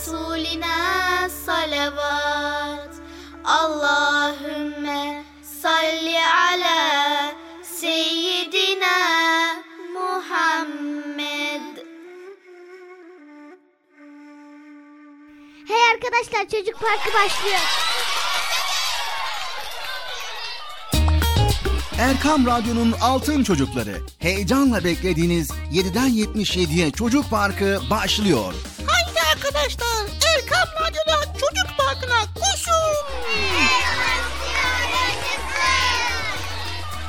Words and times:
Resulina 0.00 1.28
salavat 1.28 2.94
Allahümme 3.44 5.24
salli 5.62 6.16
ala 6.18 7.34
Seyyidina 7.62 8.86
Muhammed 9.92 11.76
Hey 15.68 15.90
arkadaşlar 15.94 16.48
çocuk 16.58 16.80
parkı 16.80 17.14
başlıyor. 17.14 17.60
Erkam 21.98 22.46
Radyo'nun 22.46 22.94
Altın 23.00 23.44
Çocukları. 23.44 23.96
Heyecanla 24.18 24.84
beklediğiniz 24.84 25.50
7'den 25.50 26.08
77'ye 26.08 26.90
Çocuk 26.90 27.30
Parkı 27.30 27.80
başlıyor. 27.90 28.54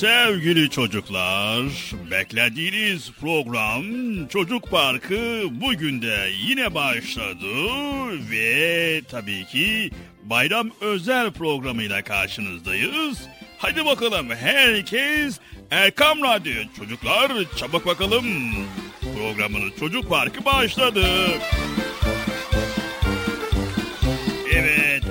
Sevgili 0.00 0.70
çocuklar, 0.70 1.64
beklediğiniz 2.10 3.12
program 3.20 3.84
Çocuk 4.28 4.70
Parkı 4.70 5.42
bugün 5.50 6.02
de 6.02 6.30
yine 6.46 6.74
başladı 6.74 7.46
ve 8.30 9.02
tabii 9.10 9.46
ki 9.46 9.90
bayram 10.22 10.70
özel 10.80 11.30
programıyla 11.32 12.02
karşınızdayız. 12.02 13.18
Hadi 13.58 13.84
bakalım 13.84 14.30
herkes 14.30 15.40
Erkam 15.70 16.22
Radyo 16.22 16.54
çocuklar 16.78 17.32
çabuk 17.56 17.86
bakalım. 17.86 18.26
Programının 19.00 19.72
Çocuk 19.80 20.08
Parkı 20.08 20.44
başladı. 20.44 21.06
Evet, 24.52 25.02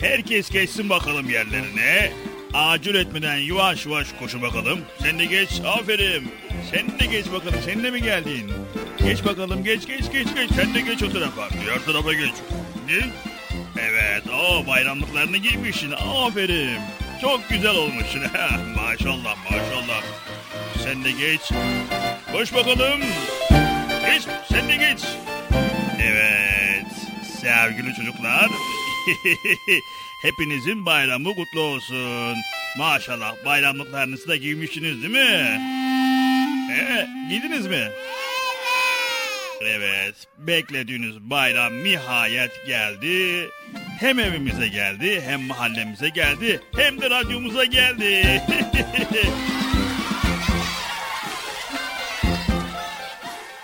herkes 0.00 0.50
geçsin 0.50 0.90
bakalım 0.90 1.30
yerlerine. 1.30 2.27
Acil 2.54 2.94
etmeden 2.94 3.36
yavaş 3.36 3.86
yavaş 3.86 4.08
koşu 4.18 4.42
bakalım. 4.42 4.80
Sen 5.02 5.18
de 5.18 5.24
geç. 5.24 5.60
Aferin. 5.66 6.32
Sen 6.70 6.98
de 6.98 7.06
geç 7.06 7.26
bakalım. 7.32 7.60
Sen 7.64 7.82
de 7.82 7.90
mi 7.90 8.02
geldin? 8.02 8.52
Geç 8.98 9.24
bakalım. 9.24 9.64
Geç 9.64 9.86
geç 9.86 10.12
geç 10.12 10.28
geç. 10.34 10.50
Sen 10.56 10.74
de 10.74 10.80
geç 10.80 11.02
o 11.02 11.12
tarafa. 11.12 11.48
Diğer 11.50 11.84
tarafa 11.84 12.12
geç. 12.12 12.34
Geç. 12.88 13.04
Evet. 13.80 14.22
O 14.28 14.66
bayramlıklarını 14.66 15.36
giymişsin. 15.36 15.90
Aferin. 15.92 16.80
Çok 17.20 17.48
güzel 17.48 17.74
olmuşsun. 17.74 18.20
maşallah 18.76 19.36
maşallah. 19.44 20.02
Sen 20.84 21.04
de 21.04 21.10
geç. 21.10 21.40
Koş 22.32 22.54
bakalım. 22.54 23.00
Geç. 24.06 24.22
Sen 24.48 24.68
de 24.68 24.76
geç. 24.76 25.00
Evet. 26.02 26.86
Sevgili 27.40 27.94
çocuklar. 27.94 28.48
Hepinizin 30.22 30.86
bayramı 30.86 31.34
kutlu 31.34 31.60
olsun. 31.60 32.36
Maşallah 32.78 33.44
bayramlıklarınızı 33.44 34.28
da 34.28 34.36
giymişsiniz 34.36 35.02
değil 35.02 35.14
mi? 35.14 35.60
Ee, 36.72 37.08
giydiniz 37.28 37.66
mi? 37.66 37.74
Evet. 37.76 38.18
Evet, 40.08 40.14
beklediğiniz 40.38 41.20
bayram 41.20 41.84
nihayet 41.84 42.66
geldi. 42.66 43.48
Hem 44.00 44.18
evimize 44.18 44.68
geldi, 44.68 45.22
hem 45.26 45.40
mahallemize 45.40 46.08
geldi, 46.08 46.60
hem 46.76 47.00
de 47.00 47.10
radyomuza 47.10 47.64
geldi. 47.64 48.42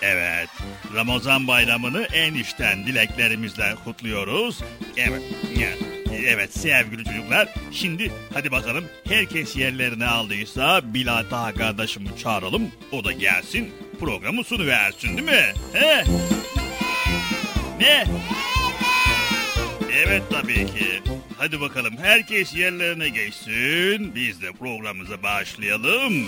evet, 0.02 0.48
Ramazan 0.94 1.46
bayramını 1.46 2.02
en 2.12 2.34
içten 2.34 2.86
dileklerimizle 2.86 3.74
kutluyoruz. 3.84 4.60
Evet, 4.96 5.22
evet. 5.58 5.93
Evet 6.26 6.58
sevgili 6.58 7.04
çocuklar 7.04 7.48
şimdi 7.72 8.12
hadi 8.34 8.52
bakalım 8.52 8.84
herkes 9.08 9.56
yerlerini 9.56 10.06
aldıysa 10.06 10.94
Bilal 10.94 11.24
Taha 11.30 11.54
kardeşimi 11.54 12.08
çağıralım. 12.22 12.70
O 12.92 13.04
da 13.04 13.12
gelsin 13.12 13.72
programı 14.00 14.44
sunu 14.44 14.66
versin 14.66 15.08
değil 15.08 15.28
mi? 15.28 15.52
He? 15.72 16.04
Ne? 17.80 18.04
Evet 20.06 20.22
tabii 20.30 20.66
ki. 20.66 21.02
Hadi 21.38 21.60
bakalım 21.60 21.96
herkes 22.02 22.54
yerlerine 22.54 23.08
geçsin. 23.08 24.14
Biz 24.14 24.42
de 24.42 24.52
programımıza 24.52 25.22
başlayalım. 25.22 26.26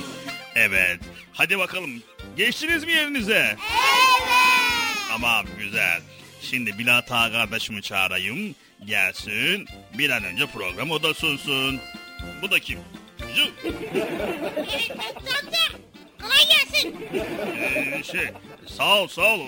Evet. 0.55 1.01
Hadi 1.33 1.59
bakalım. 1.59 1.91
Geçtiniz 2.37 2.85
mi 2.85 2.93
yerinize? 2.93 3.35
Evet. 3.35 3.59
Tamam 5.11 5.47
güzel. 5.59 6.01
Şimdi 6.43 6.79
Bilal 6.79 7.01
Taha 7.01 7.33
kardeşimi 7.33 7.83
çağırayım 7.83 8.55
gelsin. 8.85 9.69
Bir 9.99 10.11
an 10.11 10.25
önce 10.25 10.47
program 10.47 10.91
o 10.91 11.03
da 11.03 11.15
sunsun. 11.15 11.81
Bu 12.43 12.51
da 12.51 12.61
kim? 12.61 12.79
Zı. 13.35 13.43
amca 15.19 15.79
kolay 16.23 16.49
gelsin. 16.49 16.97
Ee, 17.57 18.03
şey 18.03 18.31
sağ 18.67 19.03
ol 19.03 19.09
sağ 19.09 19.35
ol. 19.35 19.41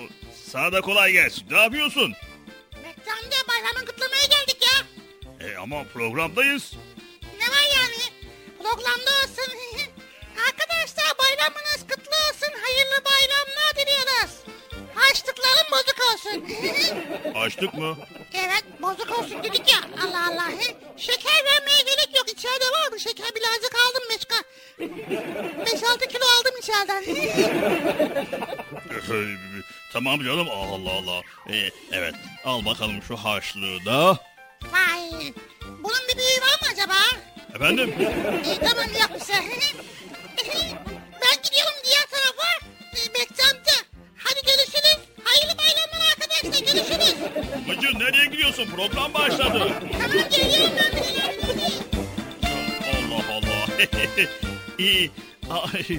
Sana 0.45 0.71
da 0.71 0.81
kolay 0.81 1.11
gelsin. 1.11 1.45
Ne 1.51 1.57
yapıyorsun? 1.57 2.13
Bekçi 2.75 3.11
amca 3.11 3.37
bayramın 3.49 3.85
kutlamaya 3.85 4.25
geldik 4.25 4.57
ya. 4.61 4.85
E, 5.47 5.57
ama 5.57 5.83
programdayız. 5.83 6.73
Ne 7.39 7.45
var 7.47 7.67
yani? 7.77 8.29
Programda 8.57 9.11
olsun. 9.23 9.53
Arkadaşlar 10.47 11.17
bayramınız 11.19 11.81
kutlu 11.81 12.15
olsun. 12.29 12.53
Hayırlı 12.61 13.05
bayramlar 13.05 13.75
diliyoruz. 13.75 14.38
Açlıkların 15.11 15.67
bozuk 15.71 15.97
olsun. 16.13 16.45
Açtık 17.35 17.73
mı? 17.73 17.97
Evet 18.33 18.63
bozuk 18.81 19.19
olsun 19.19 19.43
dedik 19.43 19.71
ya. 19.73 19.79
Allah 20.03 20.27
Allah. 20.29 20.51
Şeker 20.97 21.45
vermeye 21.45 21.81
gerek 21.85 22.09
yok. 22.17 22.29
İçeride 22.31 22.65
var 22.65 22.91
mı? 22.91 22.99
Şeker 22.99 23.27
birazcık 23.35 23.75
aldım 23.75 24.03
Meşka. 24.09 24.35
5-6 24.79 26.07
kilo 26.07 26.25
aldım 26.39 26.53
içeriden. 26.59 27.03
tamam 29.93 30.19
canım. 30.23 30.47
Allah 30.49 30.91
Allah. 30.91 31.21
Ee, 31.49 31.69
evet 31.91 32.15
al 32.45 32.65
bakalım 32.65 33.01
şu 33.07 33.15
harçlığı 33.15 33.85
da. 33.85 34.17
Vay. 34.63 35.33
Bunun 35.61 35.99
bir 36.09 36.17
büyüğü 36.17 36.41
var 36.41 36.59
mı 36.61 36.67
acaba? 36.73 36.93
Efendim? 37.55 37.93
İyi 38.45 38.59
tamam 38.59 38.89
yapmışsın. 38.99 39.35
ben 41.21 41.41
gidiyorum 41.43 41.73
diğer 41.85 42.05
tarafa. 42.11 42.49
Bekçi 43.13 43.43
amca. 43.43 43.88
Hadi 44.23 44.39
görüşürüz. 44.45 44.97
Hayırlı 45.23 45.57
bayramlar 45.57 46.07
arkadaşlar. 46.11 46.73
Görüşürüz. 46.73 47.15
Bıcır 47.69 47.99
nereye 47.99 48.25
gidiyorsun? 48.25 48.65
Program 48.75 49.13
başladı. 49.13 49.73
Tamam 49.91 50.29
geliyorum 50.31 50.73
ben. 50.77 50.99
Allah 53.07 53.23
Allah. 53.33 53.67
İyi. 54.79 55.11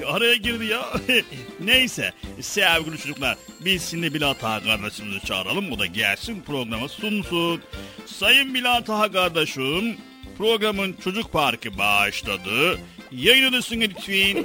Araya 0.07 0.35
girdi 0.35 0.65
ya. 0.65 0.87
Neyse 1.61 2.13
sevgili 2.41 2.99
çocuklar 2.99 3.37
biz 3.61 3.91
şimdi 3.91 4.15
Bilal 4.15 4.35
Taha 4.35 4.63
kardeşimizi 4.63 5.27
çağıralım. 5.27 5.73
O 5.73 5.79
da 5.79 5.87
gelsin 5.87 6.43
programa 6.47 6.89
sunsun. 6.89 7.63
Sayın 8.07 8.55
Bilal 8.55 8.81
Taha 8.81 9.13
kardeşim 9.13 9.97
programın 10.39 10.97
çocuk 11.05 11.33
parkı 11.33 11.79
başladı. 11.79 12.79
Yayınlısın 13.13 13.81
lütfen. 13.81 14.45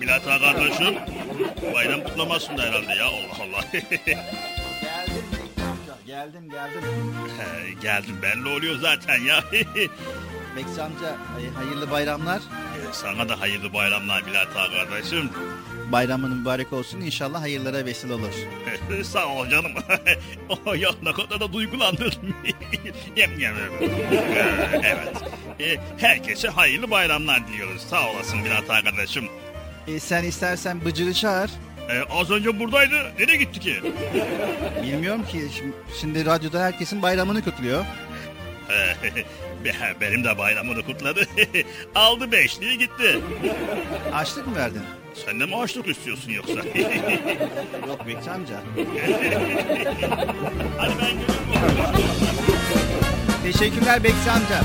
Bilal 0.00 0.20
Taha 0.20 0.38
kardeşim 0.38 0.94
bayram 1.74 2.04
kutlamasında 2.04 2.62
herhalde 2.62 2.94
ya 2.94 3.04
Allah 3.06 3.36
Allah. 3.42 3.64
geldim 6.06 6.50
geldim. 6.50 6.82
He, 7.38 7.72
geldim 7.82 8.16
belli 8.22 8.48
oluyor 8.48 8.76
zaten 8.80 9.18
ya. 9.18 9.44
Bekçi 10.56 10.82
amca 10.82 11.16
hayırlı 11.54 11.90
bayramlar. 11.90 12.38
Ee, 12.38 12.92
sana 12.92 13.28
da 13.28 13.40
hayırlı 13.40 13.74
bayramlar 13.74 14.26
Bilal 14.26 14.46
Ağa 14.56 14.70
kardeşim. 14.70 15.30
Bayramın 15.92 16.36
mübarek 16.36 16.72
olsun 16.72 17.00
inşallah 17.00 17.40
hayırlara 17.40 17.84
vesile 17.84 18.12
olur. 18.14 18.32
Sağ 19.04 19.26
ol 19.26 19.48
canım. 19.48 19.72
oh, 20.48 20.76
ya 20.76 20.90
ne 21.02 21.12
kadar 21.12 21.40
da 21.40 21.52
duygulandım. 21.52 22.12
evet. 24.82 25.12
Ee, 25.60 25.76
herkese 25.98 26.48
hayırlı 26.48 26.90
bayramlar 26.90 27.48
diliyoruz. 27.48 27.82
Sağ 27.82 28.10
olasın 28.10 28.44
Bilal 28.44 28.62
Ağa 28.68 28.82
kardeşim. 28.84 29.28
E, 29.88 30.00
sen 30.00 30.24
istersen 30.24 30.84
Bıcır'ı 30.84 31.14
çağır. 31.14 31.50
Ee, 31.90 32.02
az 32.10 32.30
önce 32.30 32.60
buradaydı. 32.60 32.94
Nereye 33.18 33.36
gitti 33.36 33.60
ki? 33.60 33.76
Bilmiyorum 34.82 35.24
ki. 35.26 35.42
Şimdi, 35.56 35.72
şimdi 36.00 36.24
radyoda 36.24 36.62
herkesin 36.62 37.02
bayramını 37.02 37.44
kutluyor. 37.44 37.84
Benim 40.00 40.24
de 40.24 40.38
bayramını 40.38 40.82
kutladı. 40.82 41.20
Aldı 41.94 42.32
beşliği 42.32 42.78
gitti. 42.78 43.20
Açlık 44.12 44.46
mı 44.46 44.56
verdin? 44.56 44.82
Sen 45.26 45.40
de 45.40 45.46
mi 45.46 45.56
açlık 45.56 45.88
istiyorsun 45.88 46.30
yoksa? 46.32 46.54
Yok 47.88 48.06
Bekçi 48.06 48.30
amca. 48.30 48.60
Hadi 50.78 50.92
ben 51.02 51.10
geliyorum. 51.10 51.34
Teşekkürler 53.42 54.04
Bekçi 54.04 54.30
amca. 54.30 54.60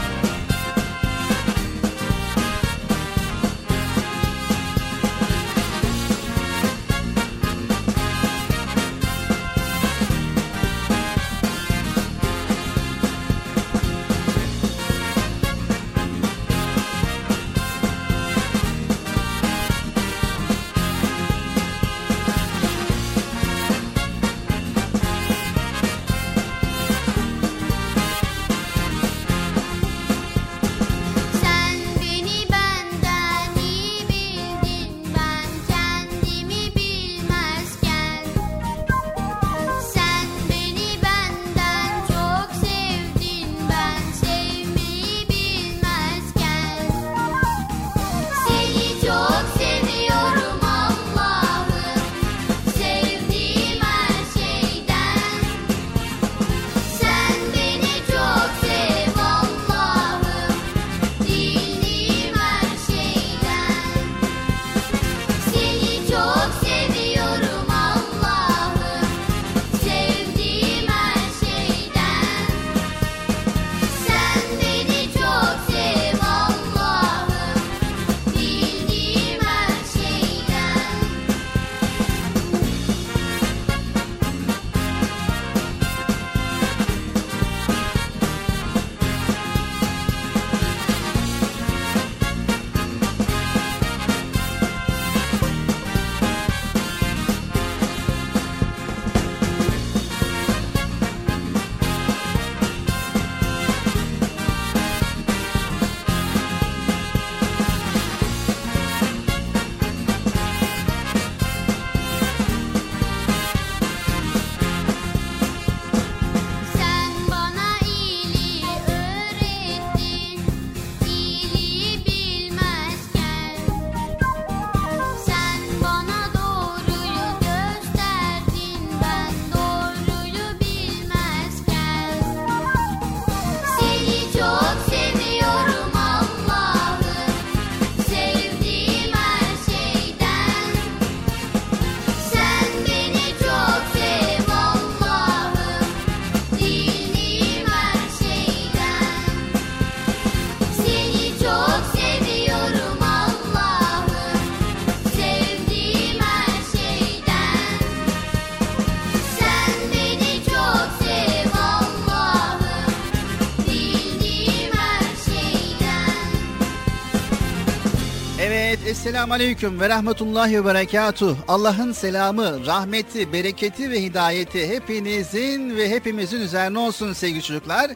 Esselamu 168.89 169.33
Aleyküm 169.33 169.79
ve 169.79 169.89
Rahmetullahi 169.89 170.61
ve 170.61 170.65
Berekatuh. 170.65 171.35
Allah'ın 171.47 171.91
selamı, 171.91 172.65
rahmeti, 172.65 173.33
bereketi 173.33 173.91
ve 173.91 174.03
hidayeti 174.03 174.67
hepinizin 174.69 175.77
ve 175.77 175.89
hepimizin 175.89 176.41
üzerine 176.41 176.79
olsun 176.79 177.13
sevgili 177.13 177.41
çocuklar. 177.41 177.91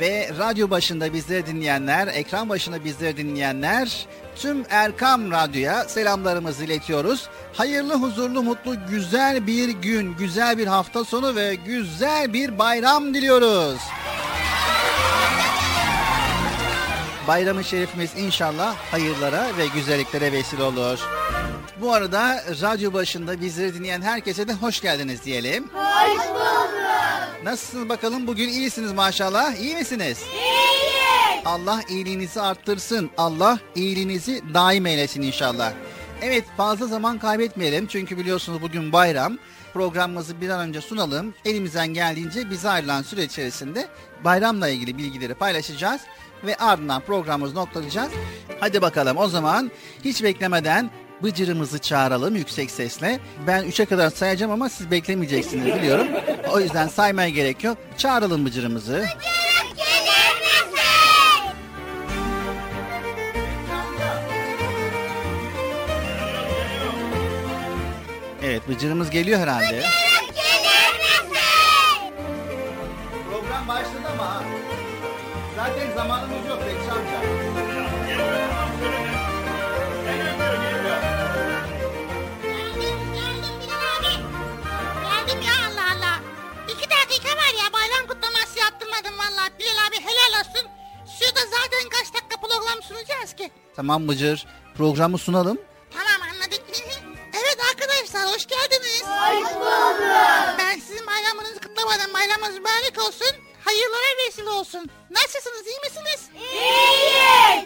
Ve 0.00 0.30
radyo 0.38 0.70
başında 0.70 1.12
bizleri 1.12 1.46
dinleyenler, 1.46 2.06
ekran 2.06 2.48
başında 2.48 2.84
bizleri 2.84 3.16
dinleyenler, 3.16 4.06
tüm 4.36 4.64
Erkam 4.70 5.30
Radyo'ya 5.30 5.84
selamlarımızı 5.84 6.64
iletiyoruz. 6.64 7.28
Hayırlı, 7.52 7.94
huzurlu, 7.94 8.42
mutlu, 8.42 8.76
güzel 8.90 9.46
bir 9.46 9.68
gün, 9.68 10.14
güzel 10.16 10.58
bir 10.58 10.66
hafta 10.66 11.04
sonu 11.04 11.36
ve 11.36 11.54
güzel 11.54 12.32
bir 12.32 12.58
bayram 12.58 13.14
diliyoruz. 13.14 13.80
Bayram-ı 17.28 17.64
Şerifimiz 17.64 18.10
inşallah 18.16 18.76
hayırlara 18.90 19.56
ve 19.58 19.66
güzelliklere 19.74 20.32
vesile 20.32 20.62
olur. 20.62 20.98
Bu 21.80 21.92
arada 21.92 22.44
radyo 22.62 22.92
başında 22.92 23.40
bizleri 23.40 23.74
dinleyen 23.74 24.02
herkese 24.02 24.48
de 24.48 24.52
hoş 24.52 24.80
geldiniz 24.80 25.24
diyelim. 25.24 25.68
Hoş 25.74 26.28
bulduk. 26.28 27.44
Nasılsınız 27.44 27.88
bakalım? 27.88 28.26
Bugün 28.26 28.48
iyisiniz 28.48 28.92
maşallah. 28.92 29.54
İyi 29.54 29.76
misiniz? 29.76 30.22
İyiyiz. 30.32 31.42
Allah 31.44 31.80
iyiliğinizi 31.88 32.40
arttırsın. 32.40 33.10
Allah 33.16 33.58
iyiliğinizi 33.74 34.42
daim 34.54 34.86
eylesin 34.86 35.22
inşallah. 35.22 35.72
Evet 36.22 36.44
fazla 36.56 36.86
zaman 36.86 37.18
kaybetmeyelim. 37.18 37.86
Çünkü 37.86 38.18
biliyorsunuz 38.18 38.62
bugün 38.62 38.92
bayram. 38.92 39.38
Programımızı 39.72 40.40
bir 40.40 40.48
an 40.48 40.60
önce 40.60 40.80
sunalım. 40.80 41.34
Elimizden 41.44 41.88
geldiğince 41.88 42.50
bize 42.50 42.68
ayrılan 42.68 43.02
süre 43.02 43.24
içerisinde 43.24 43.88
bayramla 44.24 44.68
ilgili 44.68 44.98
bilgileri 44.98 45.34
paylaşacağız 45.34 46.00
ve 46.46 46.56
ardından 46.56 47.00
programımızı 47.00 47.54
noktalayacağız. 47.54 48.12
Hadi 48.60 48.82
bakalım 48.82 49.16
o 49.16 49.28
zaman 49.28 49.70
hiç 50.04 50.22
beklemeden 50.22 50.90
Bıcırımızı 51.22 51.78
çağıralım 51.78 52.36
yüksek 52.36 52.70
sesle. 52.70 53.20
Ben 53.46 53.64
üçe 53.64 53.84
kadar 53.84 54.10
sayacağım 54.10 54.52
ama 54.52 54.68
siz 54.68 54.90
beklemeyeceksiniz 54.90 55.66
biliyorum. 55.66 56.06
O 56.52 56.60
yüzden 56.60 56.88
saymaya 56.88 57.28
gerek 57.28 57.64
yok. 57.64 57.78
Çağıralım 57.98 58.46
Bıcırımızı. 58.46 58.92
Misin? 58.92 59.08
Evet 68.44 68.68
Bıcırımız 68.68 69.10
geliyor 69.10 69.40
herhalde. 69.40 69.66
Bıcırık 69.66 70.34
gelir 70.34 71.24
misin? 71.30 72.14
Program 73.30 73.68
başladı 73.68 74.08
ama 74.12 74.42
zaten 75.66 75.94
zamanımız 75.96 76.48
yok 76.48 76.58
Bekçi 76.66 76.90
amca. 76.92 77.20
Geldim, 82.42 82.98
geldim 83.16 83.54
Bilal 83.60 83.84
abi. 83.96 84.12
Geldim 85.04 85.42
ya 85.48 85.54
Allah 85.68 85.86
Allah. 85.96 86.20
İki 86.68 86.90
dakika 86.90 87.28
var 87.28 87.52
ya 87.64 87.72
bayram 87.72 88.06
kutlaması 88.08 88.58
yaptırmadım 88.58 89.18
valla. 89.18 89.50
Bilal 89.58 89.78
abi 89.88 89.96
helal 90.00 90.40
olsun. 90.40 90.68
Şurada 91.18 91.40
zaten 91.40 91.88
kaç 91.90 92.14
dakika 92.14 92.36
program 92.40 92.82
sunacağız 92.82 93.32
ki. 93.36 93.50
Tamam 93.76 94.08
Bıcır 94.08 94.46
programı 94.76 95.18
sunalım. 95.18 95.58
Tamam 95.92 96.28
anladık. 96.30 96.62
evet 97.34 97.58
arkadaşlar 97.70 98.34
hoş 98.34 98.46
geldiniz. 98.46 99.02
Hoş 99.02 99.54
bulduk. 99.54 100.00
Ben 100.58 100.78
sizin 100.78 101.06
bayramınızı 101.06 101.60
kutlamadım. 101.60 102.14
Bayramınız 102.14 102.58
mübarek 102.58 102.98
olsun 103.08 103.43
hayırlara 103.64 104.26
vesile 104.26 104.50
olsun. 104.50 104.90
Nasılsınız 105.10 105.66
iyi 105.66 105.78
misiniz? 105.84 106.30
İyiyiz. 106.52 107.64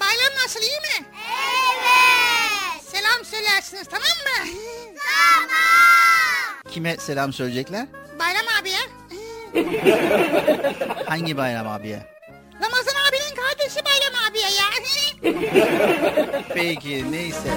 Bayram 0.00 0.34
nasıl 0.44 0.60
iyi 0.60 0.80
mi? 0.80 1.06
Evet. 1.30 2.84
Selam 2.90 3.24
söylersiniz 3.24 3.86
tamam 3.90 4.02
mı? 4.08 4.50
Tamam. 4.98 6.72
Kime 6.72 6.96
selam 6.96 7.32
söyleyecekler? 7.32 7.86
Bayram 8.18 8.46
abiye. 8.60 8.78
Hangi 11.06 11.36
Bayram 11.36 11.68
abiye? 11.68 12.06
Ramazan 12.62 12.94
abinin 13.08 13.36
kardeşi 13.36 13.80
Bayram 13.84 14.30
abiye 14.30 14.44
ya. 14.50 14.70
Peki 16.54 17.12
neyse. 17.12 17.50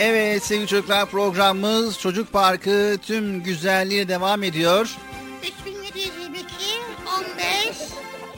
Evet 0.00 0.42
sevgili 0.44 0.66
çocuklar 0.66 1.06
programımız 1.06 1.98
Çocuk 1.98 2.32
Parkı 2.32 2.96
tüm 3.06 3.42
güzelliği 3.42 4.08
devam 4.08 4.42
ediyor. 4.42 4.96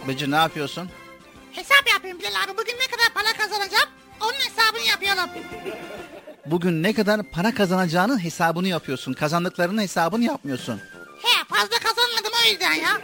Bıcı 0.08 0.30
ne 0.30 0.36
yapıyorsun? 0.36 0.90
Hesap 1.52 1.88
yapıyorum 1.94 2.20
Bilal 2.20 2.30
abi. 2.44 2.58
Bugün 2.58 2.74
ne 2.74 2.86
kadar 2.86 3.08
para 3.14 3.32
kazanacağım 3.32 3.88
onun 4.20 4.32
hesabını 4.32 4.82
yapıyorum. 4.90 5.30
Bugün 6.46 6.82
ne 6.82 6.92
kadar 6.92 7.22
para 7.22 7.54
kazanacağının 7.54 8.24
hesabını 8.24 8.68
yapıyorsun. 8.68 9.12
Kazandıklarının 9.12 9.82
hesabını 9.82 10.24
yapmıyorsun. 10.24 10.80
He 11.22 11.44
fazla 11.48 11.78
kazanmadım 11.78 12.32
o 12.44 12.48
yüzden 12.50 12.72
ya. 12.72 13.00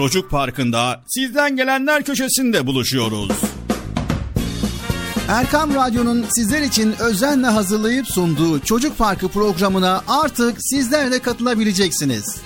Çocuk 0.00 0.30
Parkı'nda 0.30 1.02
sizden 1.06 1.56
gelenler 1.56 2.04
köşesinde 2.04 2.66
buluşuyoruz. 2.66 3.30
Erkam 5.28 5.74
Radyo'nun 5.74 6.26
sizler 6.30 6.62
için 6.62 6.94
özenle 7.00 7.46
hazırlayıp 7.46 8.06
sunduğu 8.06 8.60
Çocuk 8.60 8.98
Parkı 8.98 9.28
programına 9.28 10.02
artık 10.08 10.56
sizler 10.60 11.10
de 11.12 11.18
katılabileceksiniz. 11.18 12.40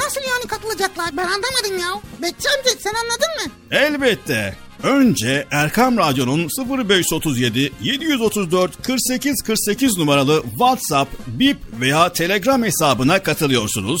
Nasıl 0.00 0.20
yani 0.20 0.46
katılacaklar 0.48 1.10
ben 1.16 1.26
anlamadım 1.26 1.78
ya. 1.80 2.00
Bekçi 2.22 2.48
amca 2.48 2.70
sen 2.78 2.92
anladın 2.94 3.46
mı? 3.46 3.52
Elbette. 3.70 4.56
Önce 4.82 5.46
Erkam 5.50 5.96
Radyo'nun 5.96 6.48
0537 6.88 7.72
734 7.82 8.82
48 8.82 9.42
48 9.42 9.98
numaralı 9.98 10.42
WhatsApp, 10.42 11.10
Bip 11.26 11.58
veya 11.80 12.12
Telegram 12.12 12.62
hesabına 12.62 13.22
katılıyorsunuz. 13.22 14.00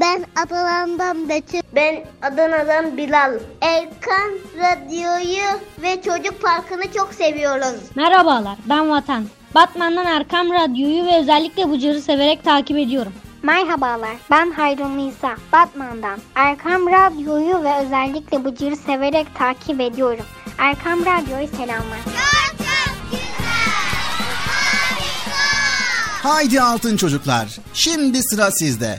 Ben 0.00 0.24
Adana'dan 0.36 1.28
Betül. 1.28 1.60
Ben 1.74 2.04
Adana'dan 2.22 2.96
Bilal. 2.96 3.32
Erkan 3.60 4.30
Radyo'yu 4.58 5.60
ve 5.82 6.02
Çocuk 6.02 6.42
Parkı'nı 6.42 6.92
çok 6.96 7.14
seviyoruz. 7.14 7.80
Merhabalar, 7.94 8.56
ben 8.68 8.90
Vatan. 8.90 9.24
Batman'dan 9.54 10.06
Erkam 10.06 10.50
Radyo'yu 10.50 11.04
ve 11.06 11.18
özellikle 11.20 11.70
Bıcır'ı 11.70 12.00
severek 12.00 12.44
takip 12.44 12.76
ediyorum. 12.78 13.12
Merhabalar, 13.42 14.16
ben 14.30 14.50
Hayrun 14.50 14.98
Nisa, 14.98 15.36
Batman'dan. 15.52 16.18
Erkam 16.34 16.86
Radyo'yu 16.86 17.64
ve 17.64 17.76
özellikle 17.86 18.44
Bıcır'ı 18.44 18.76
severek 18.76 19.26
takip 19.38 19.80
ediyorum. 19.80 20.24
Erkam 20.58 21.00
Radyo'yu 21.00 21.48
selamlar. 21.48 21.98
Çok 22.04 22.58
çok 22.58 23.10
güzel. 23.10 23.26
Harika. 24.46 26.28
Haydi 26.28 26.60
altın 26.60 26.96
çocuklar. 26.96 27.58
Şimdi 27.74 28.22
sıra 28.22 28.50
sizde. 28.50 28.98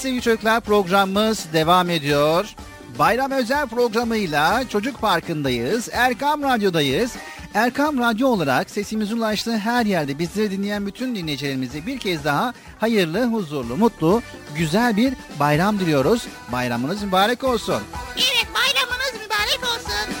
Sevgili 0.00 0.22
çocuklar 0.22 0.60
programımız 0.60 1.46
devam 1.52 1.90
ediyor. 1.90 2.54
Bayram 2.98 3.30
özel 3.30 3.66
programıyla 3.66 4.68
Çocuk 4.68 5.00
Parkı'ndayız. 5.00 5.88
Erkam 5.92 6.42
Radyo'dayız. 6.42 7.12
Erkam 7.54 7.98
Radyo 7.98 8.28
olarak 8.28 8.70
sesimizin 8.70 9.16
ulaştığı 9.16 9.58
her 9.58 9.86
yerde 9.86 10.18
bizleri 10.18 10.50
dinleyen 10.50 10.86
bütün 10.86 11.14
dinleyicilerimize 11.14 11.86
bir 11.86 11.98
kez 11.98 12.24
daha 12.24 12.54
hayırlı, 12.78 13.26
huzurlu, 13.26 13.76
mutlu, 13.76 14.22
güzel 14.56 14.96
bir 14.96 15.14
bayram 15.40 15.78
diliyoruz. 15.80 16.26
Bayramınız 16.52 17.02
mübarek 17.02 17.44
olsun. 17.44 17.82
evet 18.16 18.46
bayramınız 18.54 19.14
mübarek 19.14 19.60
olsun. 19.74 20.14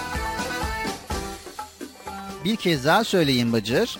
Bir 2.44 2.56
kez 2.56 2.84
daha 2.84 3.04
söyleyin 3.04 3.52
Bıcır. 3.52 3.98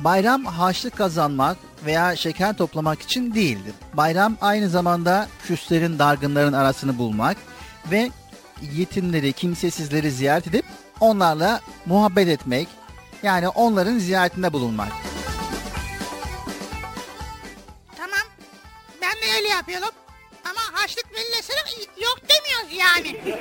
Bayram 0.00 0.44
harçlık 0.44 0.96
kazanmak 0.96 1.56
veya 1.84 2.16
şeker 2.16 2.56
toplamak 2.56 3.02
için 3.02 3.34
değildir. 3.34 3.74
Bayram 3.94 4.36
aynı 4.40 4.68
zamanda 4.68 5.28
küslerin, 5.46 5.98
dargınların 5.98 6.52
arasını 6.52 6.98
bulmak 6.98 7.36
ve 7.90 8.10
yetimleri, 8.72 9.32
kimsesizleri 9.32 10.10
ziyaret 10.10 10.46
edip 10.46 10.64
onlarla 11.00 11.60
muhabbet 11.86 12.28
etmek, 12.28 12.68
yani 13.22 13.48
onların 13.48 13.98
ziyaretinde 13.98 14.52
bulunmak. 14.52 14.88
Tamam. 17.96 18.26
Ben 19.02 19.12
de 19.12 19.36
öyle 19.36 19.48
yapıyorum. 19.48 19.90
Ama 20.44 20.80
haçlık 20.80 21.14
verilirse 21.14 21.52
yok 22.02 22.18
demiyoruz 22.22 22.78
yani. 22.78 23.40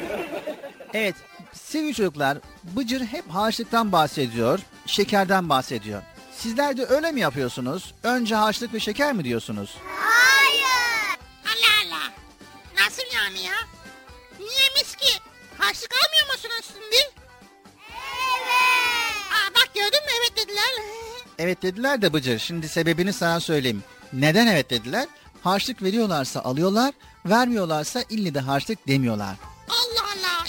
Evet, 0.94 1.16
sevgili 1.54 1.94
çocuklar, 1.94 2.38
Bıcır 2.64 3.02
hep 3.02 3.30
harçlıktan 3.30 3.92
bahsediyor, 3.92 4.60
şekerden 4.86 5.50
bahsediyor. 5.50 6.02
Sizler 6.40 6.78
de 6.78 6.86
öyle 6.86 7.12
mi 7.12 7.20
yapıyorsunuz? 7.20 7.94
Önce 8.04 8.36
harçlık 8.36 8.74
ve 8.74 8.80
şeker 8.80 9.14
mi 9.14 9.24
diyorsunuz? 9.24 9.78
Hayır. 9.88 11.18
Allah 11.46 11.96
Allah. 11.96 12.12
Nasıl 12.84 13.04
yani 13.16 13.40
ya? 13.40 13.56
Niyemiş 14.40 14.96
ki? 14.98 15.20
Harçlık 15.58 15.92
almıyor 15.94 16.36
musunuz 16.36 16.66
şimdi? 16.74 16.96
Evet. 16.96 17.16
Aa 19.32 19.56
bak 19.56 19.70
gördün 19.76 20.06
mü 20.06 20.12
evet 20.20 20.38
dediler. 20.38 20.70
Evet 21.40 21.62
dediler 21.62 22.02
de 22.02 22.14
Bıcır. 22.14 22.40
Şimdi 22.40 22.70
sebebini 22.70 23.14
sana 23.14 23.40
söyleyeyim. 23.40 23.84
Neden 24.14 24.48
evet 24.48 24.70
dediler? 24.70 25.08
Harçlık 25.44 25.84
veriyorlarsa 25.84 26.40
alıyorlar, 26.40 26.94
vermiyorlarsa 27.26 28.04
ille 28.10 28.34
de 28.34 28.40
harçlık 28.40 28.88
demiyorlar. 28.88 29.36
Allah 29.70 30.06
Allah. 30.16 30.46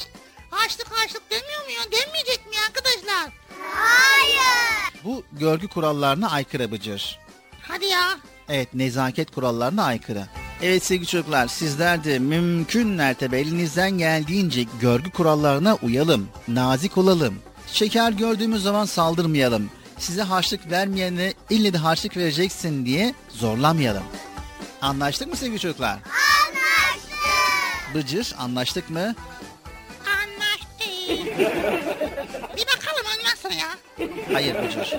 Harçlık 0.50 0.98
harçlık 0.98 1.30
demiyor 1.30 1.64
mu 1.64 1.70
ya? 1.70 1.80
Denmeyecek 1.92 2.46
mi 2.46 2.52
arkadaşlar? 2.66 3.30
Hayır. 3.74 4.94
Bu 5.04 5.22
görgü 5.32 5.68
kurallarına 5.68 6.30
aykırı 6.30 6.72
Bıcır. 6.72 7.18
Hadi 7.62 7.84
ya. 7.84 8.18
Evet 8.48 8.74
nezaket 8.74 9.30
kurallarına 9.30 9.84
aykırı. 9.84 10.26
Evet 10.62 10.84
sevgili 10.84 11.06
çocuklar 11.06 11.46
sizler 11.48 12.04
de 12.04 12.18
mümkün 12.18 12.88
mertebe 12.88 13.38
elinizden 13.40 13.90
geldiğince 13.90 14.64
görgü 14.80 15.10
kurallarına 15.10 15.76
uyalım. 15.82 16.28
Nazik 16.48 16.98
olalım. 16.98 17.34
Şeker 17.72 18.12
gördüğümüz 18.12 18.62
zaman 18.62 18.84
saldırmayalım. 18.84 19.70
Size 19.98 20.22
harçlık 20.22 20.70
vermeyene 20.70 21.34
ille 21.50 21.72
de 21.72 21.78
harçlık 21.78 22.16
vereceksin 22.16 22.86
diye 22.86 23.14
zorlamayalım. 23.28 24.02
Anlaştık 24.82 25.28
mı 25.28 25.36
sevgili 25.36 25.58
çocuklar? 25.60 25.98
Anlaştık. 26.46 27.94
Bıcır 27.94 28.34
anlaştık 28.38 28.90
mı? 28.90 29.14
Anlaştık. 30.06 31.38
Bir 32.56 32.66
bakalım 32.66 32.79
sonra 33.50 33.60
ya. 33.60 33.68
Hayır 34.32 34.54
Bıcır. 34.54 34.90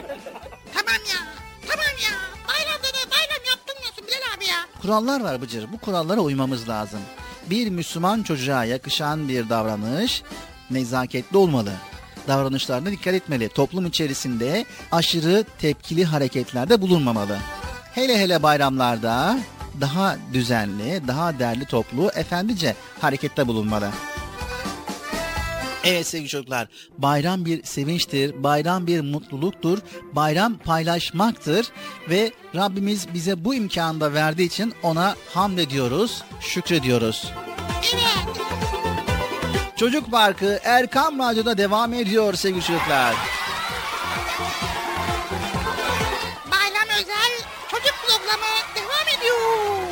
Tamam 0.74 1.02
ya. 1.12 1.20
Tamam 1.68 1.96
ya. 2.04 2.12
Bayramda 2.48 2.88
da 2.88 3.12
bayram 3.12 3.44
yaptın 3.50 3.76
diyorsun 3.82 4.08
Bilal 4.08 4.38
abi 4.38 4.46
ya. 4.46 4.82
Kurallar 4.82 5.22
var 5.22 5.42
Bıcır. 5.42 5.72
Bu 5.74 5.78
kurallara 5.78 6.22
uymamız 6.22 6.70
lazım. 6.70 7.00
Bir 7.50 7.70
Müslüman 7.70 8.24
çocuğa 8.24 8.66
yakışan 8.66 9.30
bir 9.30 9.50
davranış 9.50 10.24
nezaketli 10.72 11.38
olmalı. 11.38 11.72
Davranışlarına 12.28 12.92
dikkat 12.92 13.14
etmeli. 13.14 13.50
Toplum 13.50 13.86
içerisinde 13.86 14.66
aşırı 14.92 15.46
tepkili 15.60 16.06
hareketlerde 16.06 16.82
bulunmamalı. 16.82 17.38
Hele 17.94 18.20
hele 18.20 18.44
bayramlarda 18.44 19.40
daha 19.82 20.18
düzenli, 20.34 21.08
daha 21.08 21.40
derli 21.40 21.66
toplu, 21.66 22.12
efendice 22.16 22.76
harekette 23.02 23.48
bulunmalı. 23.48 23.90
Evet 25.84 26.08
sevgili 26.08 26.30
çocuklar, 26.30 26.68
bayram 26.98 27.46
bir 27.46 27.64
sevinçtir, 27.64 28.44
bayram 28.44 28.88
bir 28.88 29.02
mutluluktur, 29.02 29.78
bayram 30.14 30.58
paylaşmaktır 30.58 31.68
ve 32.10 32.32
Rabbimiz 32.56 33.14
bize 33.14 33.46
bu 33.46 33.56
imkanı 33.56 34.00
da 34.00 34.14
verdiği 34.14 34.46
için 34.46 34.74
ona 34.84 35.16
hamd 35.34 35.58
ediyoruz, 35.58 36.24
şükrediyoruz. 36.42 37.32
Evet. 37.94 38.42
Çocuk 39.76 40.12
Parkı 40.12 40.60
Erkam 40.64 41.20
Radyo'da 41.20 41.58
devam 41.58 41.94
ediyor 41.94 42.34
sevgili 42.34 42.64
çocuklar. 42.64 43.16
Bayram 46.52 46.90
özel 47.02 47.32
çocuk 47.72 47.96
programı 48.08 48.52
devam 48.76 49.20
ediyor. 49.20 49.91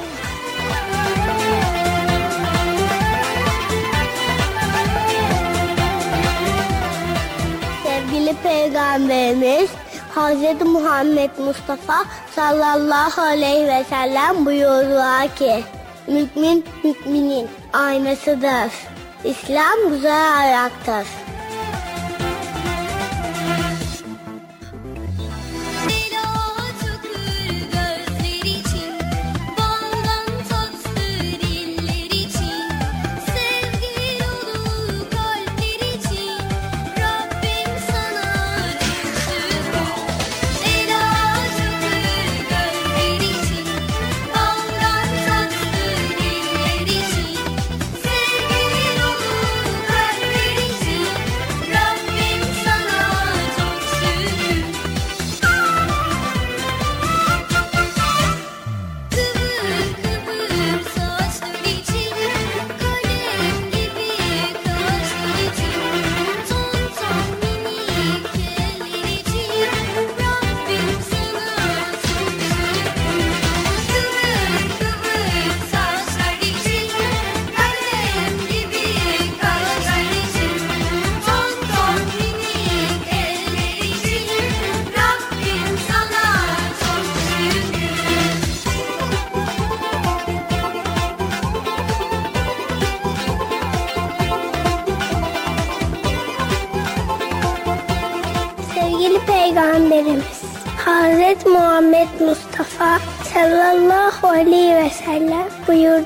Hz. 10.19 10.62
Muhammed 10.65 11.29
Mustafa 11.38 12.05
sallallahu 12.36 13.21
aleyhi 13.21 13.67
ve 13.67 13.84
sellem 13.89 14.45
buyurdular 14.45 15.36
ki 15.36 15.63
Mümin 16.08 16.65
müminin 16.84 17.47
aynasıdır. 17.73 18.71
İslam 19.23 19.89
güzel 19.89 20.38
ayaktır. 20.38 21.28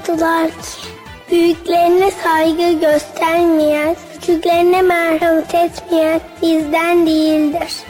Buyurdular 0.07 0.47
ki 0.47 0.87
Büyüklerine 1.31 2.11
saygı 2.11 2.79
göstermeyen, 2.79 3.95
küçüklerine 4.13 4.81
merhamet 4.81 5.55
etmeyen 5.55 6.21
bizden 6.41 7.05
değildir. 7.05 7.82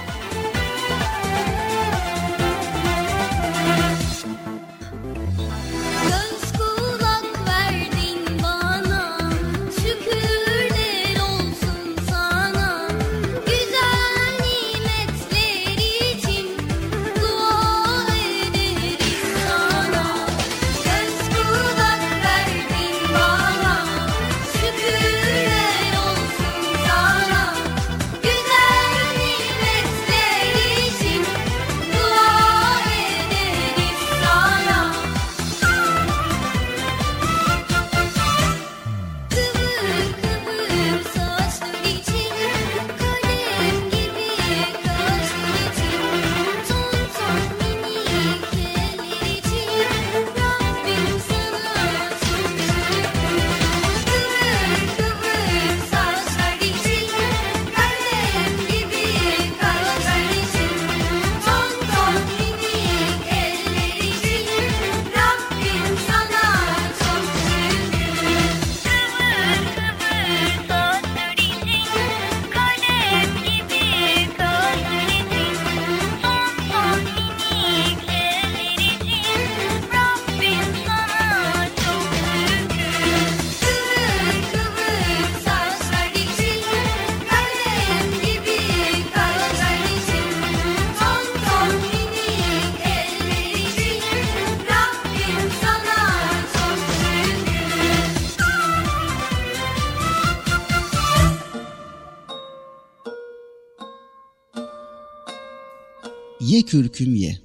Kürküm 106.73 107.15
ye. 107.15 107.39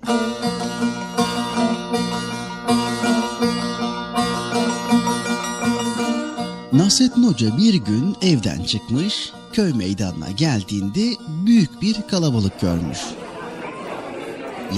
Nasrettin 6.72 7.22
Hoca 7.22 7.58
bir 7.58 7.74
gün 7.74 8.16
evden 8.22 8.64
çıkmış, 8.64 9.30
köy 9.52 9.72
meydanına 9.72 10.30
geldiğinde 10.30 11.14
büyük 11.46 11.82
bir 11.82 11.96
kalabalık 12.10 12.60
görmüş. 12.60 12.98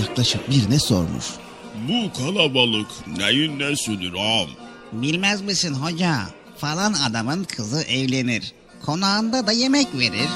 Yaklaşıp 0.01 0.51
birine 0.51 0.79
sormuş. 0.79 1.25
Bu 1.89 2.19
kalabalık 2.19 2.89
neyin 3.19 3.59
nesidir 3.59 4.13
ağam? 4.15 4.49
Bilmez 4.93 5.43
misin 5.43 5.75
hoca? 5.75 6.17
Falan 6.57 6.93
adamın 6.93 7.45
kızı 7.45 7.83
evlenir. 7.83 8.53
Konağında 8.87 9.47
da 9.47 9.53
yemek 9.53 9.89
verir. 9.95 10.29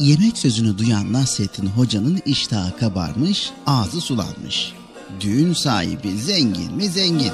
Yemek 0.00 0.38
sözünü 0.38 0.78
duyan 0.78 1.12
Nasrettin 1.12 1.66
Hoca'nın 1.66 2.20
iştahı 2.26 2.76
kabarmış, 2.78 3.50
ağzı 3.66 4.00
sulanmış. 4.00 4.72
Düğün 5.20 5.52
sahibi 5.52 6.18
zengin 6.18 6.74
mi 6.74 6.88
zengin. 6.88 7.32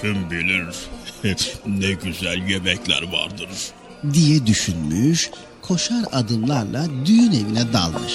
Kim 0.00 0.30
bilir 0.30 0.66
ne 1.66 1.92
güzel 1.92 2.48
yemekler 2.48 3.02
vardır. 3.12 3.48
diye 4.12 4.46
düşünmüş, 4.46 5.30
koşar 5.62 6.04
adımlarla 6.12 6.86
düğün 7.06 7.32
evine 7.32 7.72
dalmış. 7.72 8.12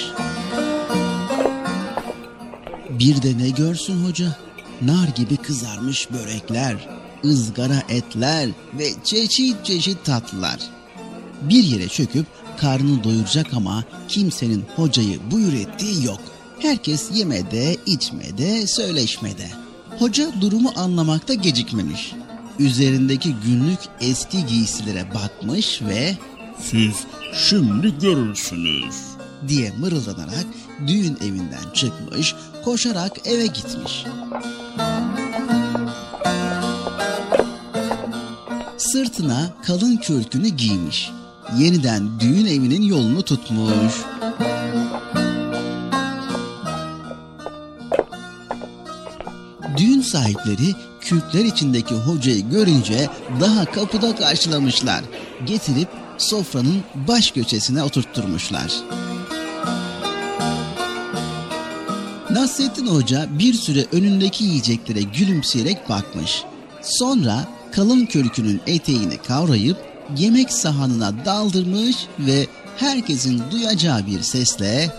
Bir 2.89 3.21
de 3.21 3.38
ne 3.38 3.49
görsün 3.49 4.05
hoca? 4.05 4.38
Nar 4.81 5.07
gibi 5.07 5.38
kızarmış 5.38 6.12
börekler, 6.12 6.89
ızgara 7.25 7.83
etler 7.89 8.49
ve 8.73 8.89
çeşit 9.03 9.65
çeşit 9.65 10.05
tatlılar. 10.05 10.59
Bir 11.41 11.63
yere 11.63 11.88
çöküp 11.88 12.25
karnını 12.61 13.03
doyuracak 13.03 13.53
ama 13.53 13.83
kimsenin 14.07 14.65
hocayı 14.75 15.31
buyur 15.31 15.53
ettiği 15.53 16.05
yok. 16.05 16.19
Herkes 16.59 17.09
yemede, 17.13 17.77
içmede, 17.85 18.67
söyleşmede. 18.67 19.49
Hoca 19.99 20.31
durumu 20.41 20.71
anlamakta 20.75 21.33
gecikmemiş. 21.33 22.13
Üzerindeki 22.59 23.35
günlük 23.45 23.79
eski 24.01 24.45
giysilere 24.45 25.13
bakmış 25.13 25.81
ve 25.81 26.17
Siz 26.61 26.93
şimdi 27.33 27.99
görürsünüz. 27.99 28.95
diye 29.47 29.71
mırıldanarak 29.79 30.45
düğün 30.87 31.17
evinden 31.21 31.73
çıkmış, 31.73 32.35
koşarak 32.65 33.27
eve 33.27 33.45
gitmiş. 33.45 34.05
Sırtına 38.77 39.49
kalın 39.63 39.97
kürkünü 39.97 40.47
giymiş. 40.47 41.11
Yeniden 41.57 42.19
düğün 42.19 42.45
evinin 42.45 42.81
yolunu 42.81 43.21
tutmuş. 43.23 43.93
Düğün 49.77 50.01
sahipleri 50.01 50.75
kürkler 51.01 51.45
içindeki 51.45 51.95
hocayı 51.95 52.49
görünce 52.49 53.09
daha 53.41 53.65
kapıda 53.65 54.15
karşılamışlar. 54.15 55.01
Getirip 55.45 55.88
sofranın 56.17 56.83
baş 57.07 57.31
köşesine 57.31 57.83
oturtturmuşlar. 57.83 58.73
Nasrettin 62.31 62.88
Hoca 62.88 63.27
bir 63.39 63.53
süre 63.53 63.85
önündeki 63.91 64.43
yiyeceklere 64.43 65.01
gülümseyerek 65.01 65.89
bakmış. 65.89 66.43
Sonra 66.81 67.47
kalın 67.71 68.05
kürkünün 68.05 68.62
eteğini 68.67 69.17
kavrayıp 69.17 69.88
yemek 70.17 70.51
sahanına 70.51 71.25
daldırmış 71.25 71.95
ve 72.19 72.47
herkesin 72.77 73.43
duyacağı 73.51 74.05
bir 74.07 74.21
sesle 74.21 74.91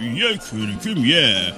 Ye 0.00 0.36
kürküm 0.36 1.04
ye. 1.04 1.54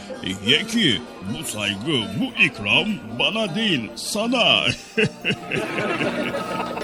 Ye 0.47 0.67
ki 0.67 1.01
bu 1.33 1.45
saygı, 1.45 1.93
bu 2.21 2.43
ikram 2.43 2.89
bana 3.19 3.55
değil 3.55 3.91
sana. 3.97 4.65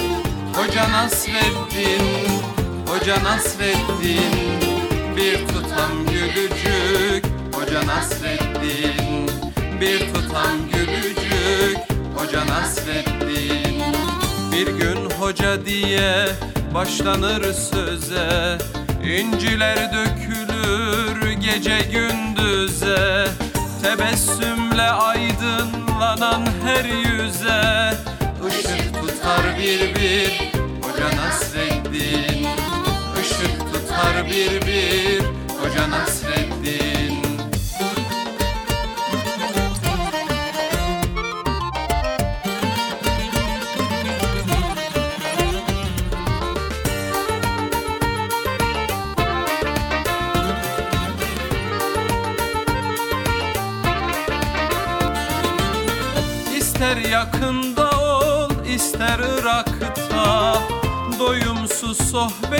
Hoca 0.61 0.91
Nasreddin 0.91 2.03
Hoca 2.87 3.23
Nasreddin 3.23 4.33
Bir 5.17 5.47
tutam 5.47 6.05
gülücük. 6.05 7.25
Hoca 7.53 7.87
Nasreddin 7.87 9.29
Bir 9.81 9.99
tutam 10.13 10.57
gülücük. 10.73 11.77
Hoca 12.15 12.47
Nasreddin 12.47 13.83
Bir 14.51 14.67
gün 14.67 15.09
hoca 15.19 15.65
diye 15.65 16.27
başlanır 16.73 17.53
söze. 17.53 18.57
İnciler 19.03 19.93
dökülür 19.93 21.31
gece 21.31 21.79
gündüze. 21.91 23.27
Tebessümle 23.83 24.91
aydınlanan 24.91 26.45
her 26.65 26.85
yüze 26.85 28.10
bir 29.61 29.95
bir 29.95 30.51
Hoca 30.81 31.17
Nasreddin. 31.17 32.47
Işık 33.21 33.59
tutar 33.73 34.25
bir 34.25 34.67
bir 34.67 35.21
Hoca 35.59 35.89
Nasreddin 35.89 36.50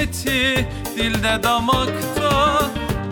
sohbeti 0.01 0.67
dilde 0.97 1.43
damakta 1.43 2.61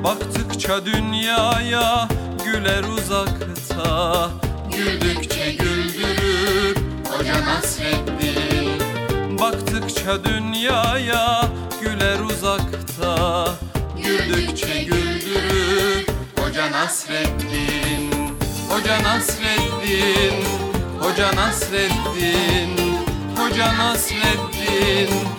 Baktıkça 0.04 0.86
dünyaya 0.86 2.08
güler 2.46 2.84
uzakta. 2.84 4.30
Güldükçe 4.76 5.52
güldürür 5.52 6.78
Hoca 7.12 7.46
Nasreddin. 7.46 8.80
Baktıkça 9.40 10.24
dünyaya 10.24 11.50
güler 11.82 12.20
uzakta. 12.20 13.46
Güldükçe 14.04 14.84
güldürür 14.84 16.06
Hoca 16.40 16.72
Nasreddin. 16.72 18.12
Hoca 18.70 19.04
Nasreddin 19.04 20.46
Hoca 21.02 21.36
Nasreddin 21.36 22.78
Hoca 23.38 23.78
Nasreddin 23.78 25.39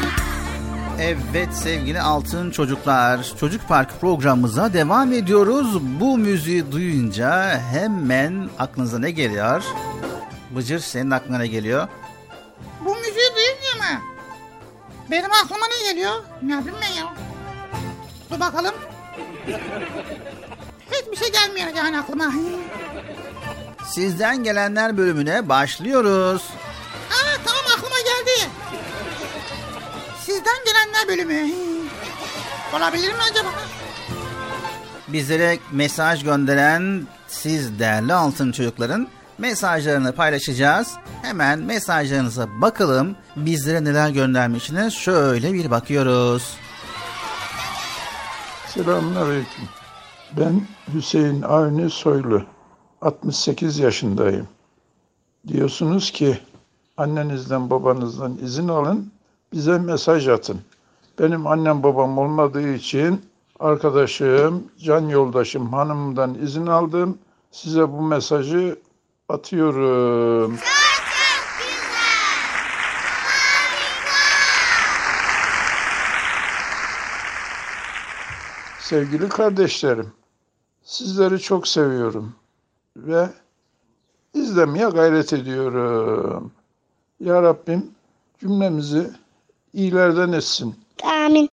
Evet 1.03 1.53
sevgili 1.53 2.01
altın 2.01 2.51
çocuklar, 2.51 3.33
Çocuk 3.39 3.67
Park 3.67 4.01
programımıza 4.01 4.73
devam 4.73 5.13
ediyoruz. 5.13 5.81
Bu 5.99 6.17
müziği 6.17 6.71
duyunca 6.71 7.59
hemen 7.59 8.49
aklınıza 8.59 8.99
ne 8.99 9.11
geliyor? 9.11 9.63
Bıcır 10.55 10.79
senin 10.79 11.11
aklına 11.11 11.37
ne 11.37 11.47
geliyor? 11.47 11.87
Bu 12.85 12.95
müziği 12.95 13.29
duyunca 13.35 13.77
mı? 13.77 14.01
Benim 15.11 15.31
aklıma 15.31 15.65
ne 15.67 15.91
geliyor? 15.91 16.13
Ne 16.41 16.51
yapayım 16.51 16.77
ben 16.81 17.01
ya? 17.01 17.13
Dur 18.31 18.39
bakalım. 18.39 18.73
Hiçbir 20.91 21.17
şey 21.17 21.31
gelmiyor 21.31 21.67
yani 21.75 21.99
aklıma. 21.99 22.33
Sizden 23.85 24.43
gelenler 24.43 24.97
bölümüne 24.97 25.49
başlıyoruz. 25.49 26.43
Sizden 30.41 30.65
gelenler 30.65 31.07
bölümü. 31.07 31.53
Olabilir 32.77 33.07
mi 33.13 33.19
acaba? 33.31 33.49
Bizlere 35.07 35.59
mesaj 35.71 36.23
gönderen 36.23 37.07
siz 37.27 37.79
değerli 37.79 38.13
altın 38.13 38.51
çocukların 38.51 39.07
mesajlarını 39.37 40.15
paylaşacağız. 40.15 40.93
Hemen 41.21 41.59
mesajlarınıza 41.59 42.61
bakalım. 42.61 43.15
Bizlere 43.35 43.83
neler 43.83 44.09
göndermişsiniz 44.09 44.93
şöyle 44.93 45.53
bir 45.53 45.71
bakıyoruz. 45.71 46.57
Selamünaleyküm. 48.67 49.65
Ben 50.37 50.61
Hüseyin 50.93 51.41
Avni 51.41 51.89
Soylu. 51.89 52.45
68 53.01 53.79
yaşındayım. 53.79 54.47
Diyorsunuz 55.47 56.11
ki 56.11 56.39
annenizden 56.97 57.69
babanızdan 57.69 58.37
izin 58.43 58.67
alın, 58.67 59.11
bize 59.53 59.77
mesaj 59.77 60.27
atın. 60.27 60.61
Benim 61.19 61.47
annem 61.47 61.83
babam 61.83 62.17
olmadığı 62.17 62.73
için 62.73 63.21
arkadaşım, 63.59 64.63
can 64.79 65.09
yoldaşım, 65.09 65.73
hanımımdan 65.73 66.35
izin 66.35 66.67
aldım. 66.67 67.17
Size 67.51 67.91
bu 67.91 68.01
mesajı 68.01 68.79
atıyorum. 69.29 70.57
Sevgili 78.79 79.29
kardeşlerim, 79.29 80.13
sizleri 80.83 81.39
çok 81.39 81.67
seviyorum 81.67 82.35
ve 82.97 83.29
izlemeye 84.33 84.89
gayret 84.89 85.33
ediyorum. 85.33 86.51
Ya 87.19 87.43
Rabbim 87.43 87.91
cümlemizi 88.39 89.11
iyilerden 89.73 90.31
etsin. 90.31 90.75
Amin. 91.03 91.49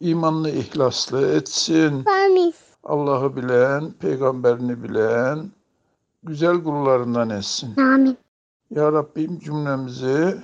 İmanlı, 0.00 0.50
ihlaslı 0.50 1.28
etsin. 1.28 2.04
Amin. 2.24 2.54
Allah'ı 2.84 3.36
bilen, 3.36 3.92
peygamberini 3.92 4.82
bilen, 4.82 5.50
güzel 6.22 6.62
kullarından 6.64 7.30
etsin. 7.30 7.76
Amin. 7.76 8.18
Ya 8.70 8.92
Rabbim 8.92 9.38
cümlemizi 9.38 10.36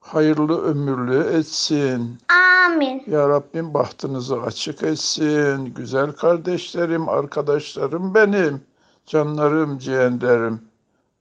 hayırlı 0.00 0.62
ömürlü 0.62 1.36
etsin. 1.38 2.18
Amin. 2.66 3.02
Ya 3.06 3.28
Rabbim 3.28 3.74
bahtınızı 3.74 4.42
açık 4.42 4.82
etsin. 4.82 5.74
Güzel 5.74 6.12
kardeşlerim, 6.12 7.08
arkadaşlarım 7.08 8.14
benim. 8.14 8.60
Canlarım, 9.06 9.78
ciğerlerim, 9.78 10.60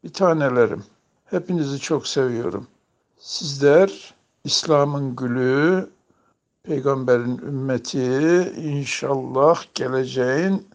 bir 0.04 0.14
tanelerim. 0.14 0.84
Hepinizi 1.26 1.80
çok 1.80 2.08
seviyorum. 2.08 2.68
Sizler 3.20 4.14
İslam'ın 4.48 5.16
gülü, 5.16 5.90
peygamberin 6.64 7.38
ümmeti, 7.38 8.52
inşallah 8.58 9.64
geleceğin 9.76 10.68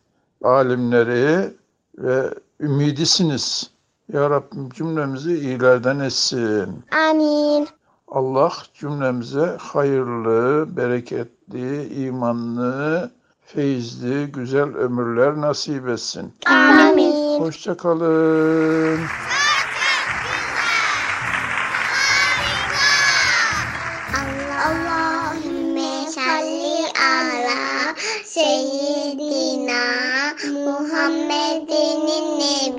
alimleri 0.44 1.50
ve 1.98 2.34
ümidisiniz. 2.60 3.70
Ya 4.12 4.30
Rabbim 4.30 4.70
cümlemizi 4.70 5.38
iyilerden 5.38 5.98
etsin. 5.98 6.84
Amin. 7.10 7.68
Allah 8.08 8.52
cümlemize 8.74 9.56
hayırlı, 9.60 10.66
bereketli, 10.76 11.94
imanlı, 12.06 13.10
feyizli, 13.44 14.32
güzel 14.32 14.76
ömürler 14.76 15.40
nasip 15.40 15.88
etsin. 15.88 16.32
Amin. 16.46 17.40
Hoşçakalın. 17.40 19.00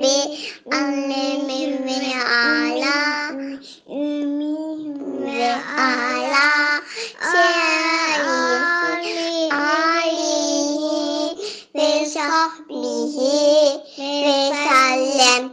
Nebi 0.04 0.38
annemin 0.72 1.72
ve 1.86 2.12
ala 2.24 3.32
ümmi 3.88 4.56
ve 5.26 5.54
ala 5.78 6.80
şerif 7.32 8.26
alihi 9.52 11.36
ve 11.74 12.06
sahbihi 12.06 13.80
ve 13.98 14.52
sellem. 14.68 15.52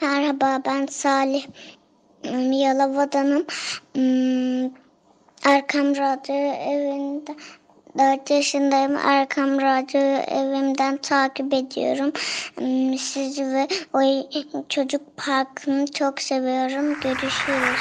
Merhaba 0.00 0.62
ben 0.66 0.86
Salih. 0.86 1.46
Hmm, 2.22 2.52
Yalova'danım. 2.52 3.46
Hmm, 3.94 4.70
Erkam 5.44 5.96
Radyo 5.96 6.34
evinde 6.34 7.36
4 7.98 8.30
yaşındayım. 8.30 8.96
Erkam 8.96 9.60
Radyo 9.60 10.00
evimden 10.40 10.96
takip 10.96 11.54
ediyorum. 11.54 12.12
Hmm, 12.58 12.98
Sizi 12.98 13.46
ve 13.46 13.68
o 13.92 14.00
çocuk 14.68 15.16
parkını 15.16 15.86
çok 15.86 16.20
seviyorum. 16.20 17.00
Görüşürüz. 17.00 17.80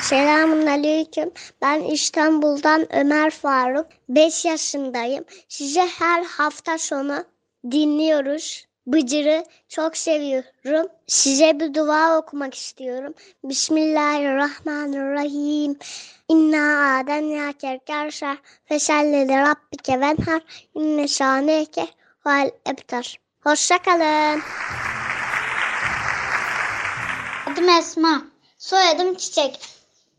Selamun 0.00 0.66
Aleyküm. 0.66 1.30
Ben 1.62 1.80
İstanbul'dan 1.80 2.96
Ömer 2.96 3.30
Faruk. 3.30 3.86
5 4.08 4.44
yaşındayım. 4.44 5.24
Size 5.48 5.86
her 5.98 6.24
hafta 6.24 6.78
sonu 6.78 7.24
dinliyoruz. 7.70 8.69
Bıcır'ı 8.86 9.44
çok 9.68 9.96
seviyorum. 9.96 10.86
Size 11.06 11.60
bir 11.60 11.74
dua 11.74 12.18
okumak 12.18 12.54
istiyorum. 12.54 13.14
Bismillahirrahmanirrahim. 13.44 15.78
İnna 16.28 16.96
aden 16.98 17.22
ya 17.22 17.52
kerkerşer 17.52 18.36
feselleli 18.64 19.36
rabbike 19.36 20.00
venhar 20.00 20.42
inne 20.74 21.08
şaneke 21.08 21.86
vel 22.26 22.50
ebtar. 22.66 23.20
Hoşçakalın. 23.40 24.40
Adım 27.52 27.68
Esma. 27.68 28.22
Soyadım 28.58 29.14
Çiçek. 29.14 29.60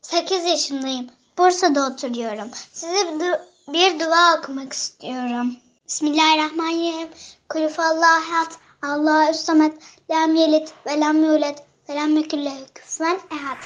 8 0.02 0.46
yaşındayım. 0.46 1.08
Bursa'da 1.38 1.88
oturuyorum. 1.88 2.50
Size 2.74 2.94
bir, 2.94 3.26
du- 3.26 3.40
bir 3.68 4.00
dua 4.00 4.38
okumak 4.38 4.74
istiyorum. 4.74 5.56
Bismillahirrahmanirrahim. 5.92 7.10
Kulüfallahu 7.50 8.22
ehad. 8.24 8.52
Allahu 8.82 9.34
samet. 9.34 9.74
Lem 10.12 10.36
yelit 10.36 10.74
ve 10.86 11.02
lem 11.02 11.24
yulet 11.24 11.64
ve 11.90 11.96
lem 11.96 12.18
yeküllehu 12.18 12.66
küfen 12.76 13.20
ehad. 13.32 13.62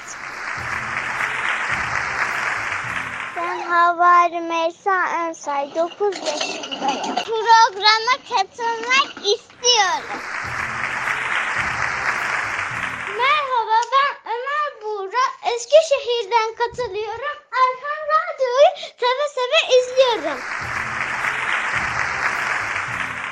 Ben 3.36 3.60
Hava 3.60 4.30
Rümeysa 4.30 5.28
Önsay. 5.28 5.74
9 5.74 6.16
yaşındayım. 6.18 7.14
Programa 7.14 8.14
katılmak 8.28 9.10
istiyorum. 9.16 10.20
Merhaba 13.18 13.78
ben 13.92 14.32
Ömer 14.32 14.82
Buğra. 14.82 15.52
Eskişehir'den 15.54 16.54
katılıyorum. 16.54 17.36
Erkan 17.62 18.02
Radyo'yu 18.12 18.68
seve 18.98 19.28
seve 19.34 19.78
izliyorum. 19.78 20.40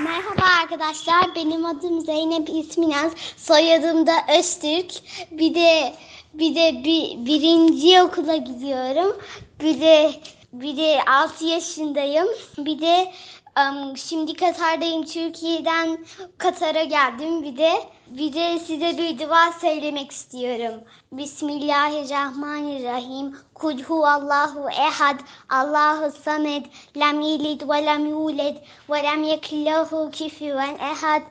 Merhaba 0.04 0.42
arkadaşlar. 0.62 1.34
Benim 1.34 1.66
adım 1.66 2.00
Zeynep 2.00 2.48
İsminaz. 2.48 3.12
Soyadım 3.36 4.06
da 4.06 4.12
Öztürk. 4.38 4.92
Bir 5.30 5.54
de 5.54 5.94
bir 6.34 6.54
de 6.54 6.84
bir, 6.84 7.26
birinci 7.26 8.02
okula 8.02 8.36
gidiyorum. 8.36 9.16
Bir 9.60 9.80
de 9.80 10.10
bir 10.52 10.76
de 10.76 11.04
6 11.04 11.44
yaşındayım. 11.44 12.28
Bir 12.58 12.80
de 12.80 13.12
em, 13.56 13.96
şimdi 13.96 14.36
Katar'dayım. 14.36 15.04
Türkiye'den 15.04 15.98
Katar'a 16.38 16.84
geldim. 16.84 17.42
Bir 17.42 17.56
de 17.56 17.72
bir 18.06 18.32
de 18.32 18.58
size 18.58 18.98
bir 18.98 19.18
dua 19.18 19.52
söylemek 19.52 20.12
istiyorum. 20.12 20.80
Bismillahirrahmanirrahim. 21.12 23.36
Kul 23.54 23.82
huvallahu 23.82 24.70
ehad. 24.70 25.18
Allahu 25.50 26.10
samed. 26.24 26.64
Lem 26.96 27.20
yelid 27.20 27.68
ve 27.68 27.86
lem 27.86 28.06
yuled 28.06 28.56
ve 28.90 29.02
lem 29.02 29.22
yekillahu 29.22 30.10
küfüven 30.10 30.74
ehad. 30.74 31.22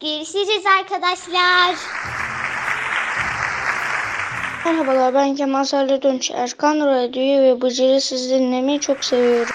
Görüşürüz 0.00 0.66
arkadaşlar. 0.80 1.74
Merhabalar 4.64 5.14
ben 5.14 5.36
Kemal 5.36 5.64
Salih 5.64 6.02
Dönüş. 6.02 6.30
Erkan 6.30 6.80
Radyo'yu 6.80 7.42
ve 7.42 7.60
Bıcır'ı 7.60 8.00
siz 8.00 8.30
dinlemeyi 8.30 8.80
çok 8.80 9.04
seviyorum. 9.04 9.54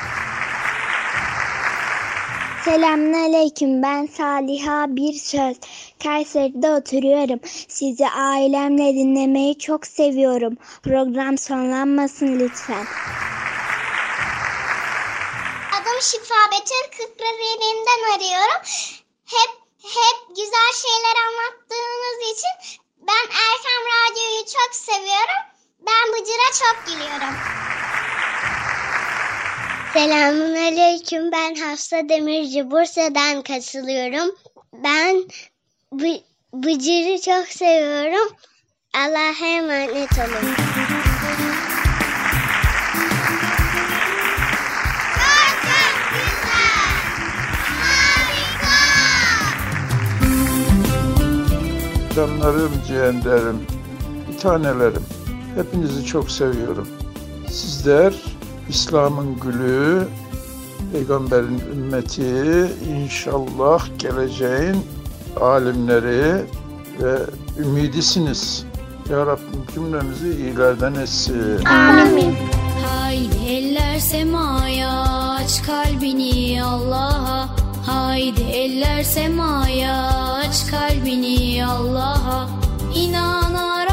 Selamünaleyküm 2.66 3.84
ben 3.84 4.06
Saliha 4.06 4.86
Bir 4.90 5.14
Söz. 5.14 5.58
Kayseri'de 6.04 6.70
oturuyorum. 6.70 7.40
Sizi 7.68 8.08
ailemle 8.10 8.94
dinlemeyi 8.94 9.60
çok 9.60 9.88
seviyorum. 9.88 10.58
Program 10.84 11.38
sonlanmasın 11.38 12.40
lütfen. 12.40 12.86
Adım 15.76 16.02
Şifa 16.02 16.42
Betül 16.52 16.86
Kırklareli'nden 16.98 18.16
arıyorum. 18.16 18.62
Hep 19.26 19.52
hep 19.84 20.36
güzel 20.36 20.72
şeyler 20.84 21.16
anlattığınız 21.28 22.20
için 22.34 22.82
ben 23.08 23.26
Erkam 23.46 23.84
Radyo'yu 23.94 24.46
çok 24.46 24.76
seviyorum. 24.76 25.42
Ben 25.80 26.14
Bıcır'a 26.14 26.50
çok 26.60 26.86
gülüyorum. 26.88 27.36
Selamun 29.96 30.56
Aleyküm. 30.56 31.32
Ben 31.32 31.56
Hafsa 31.56 32.10
Demirci. 32.10 32.72
Bursa'dan 32.72 33.42
katılıyorum. 33.42 34.36
Ben 34.74 35.16
Bı- 35.94 36.22
Bıcır'ı 36.54 37.22
çok 37.22 37.48
seviyorum. 37.48 38.36
Allah'a 38.94 39.48
emanet 39.48 40.12
olun. 40.20 40.56
Canlarım, 52.16 52.72
ciğerlerim, 52.88 53.68
bir 54.32 54.38
tanelerim. 54.38 55.06
Hepinizi 55.56 56.06
çok 56.06 56.32
seviyorum. 56.32 56.88
Sizler 57.50 58.14
İslam'ın 58.70 59.40
gülü, 59.40 60.08
Peygamberin 60.94 61.62
ümmeti, 61.72 62.68
inşallah 62.90 63.86
geleceğin 64.00 64.86
alimleri 65.42 66.46
ve 67.02 67.18
ümidisiniz. 67.60 68.66
Ya 69.10 69.26
Rabbim 69.26 69.66
cümlemizi 69.74 70.30
iyilerden 70.30 70.94
etsin. 70.94 71.66
Amin. 71.66 72.36
Haydi 72.86 73.46
eller 73.50 74.00
semaya 74.00 74.92
aç 75.40 75.64
kalbini 75.64 76.64
Allah'a 76.64 77.50
Haydi 77.86 78.42
eller 78.42 79.04
semaya 79.04 80.04
aç 80.34 80.68
kalbini 80.72 81.66
Allah'a 81.66 82.50
İnanarak 82.96 83.85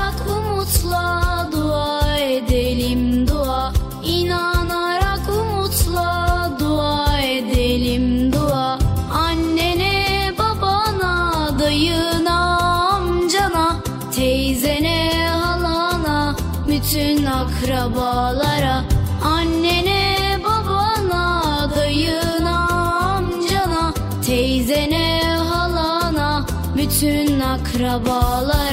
merhabalar. 27.92 28.71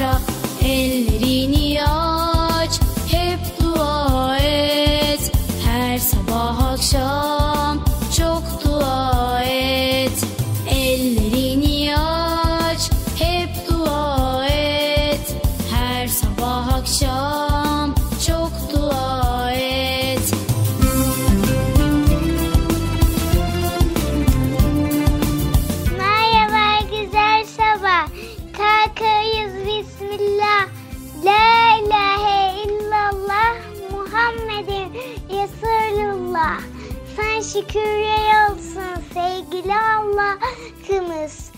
Şükürler 37.60 38.50
olsun 38.50 39.02
sevgili 39.14 39.74
Allah'ımız. 39.74 41.50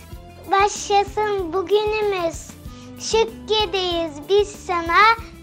Başlasın 0.51 1.53
bugünümüz. 1.53 2.51
Şükredeyiz 2.99 4.29
biz 4.29 4.49
sana. 4.49 5.03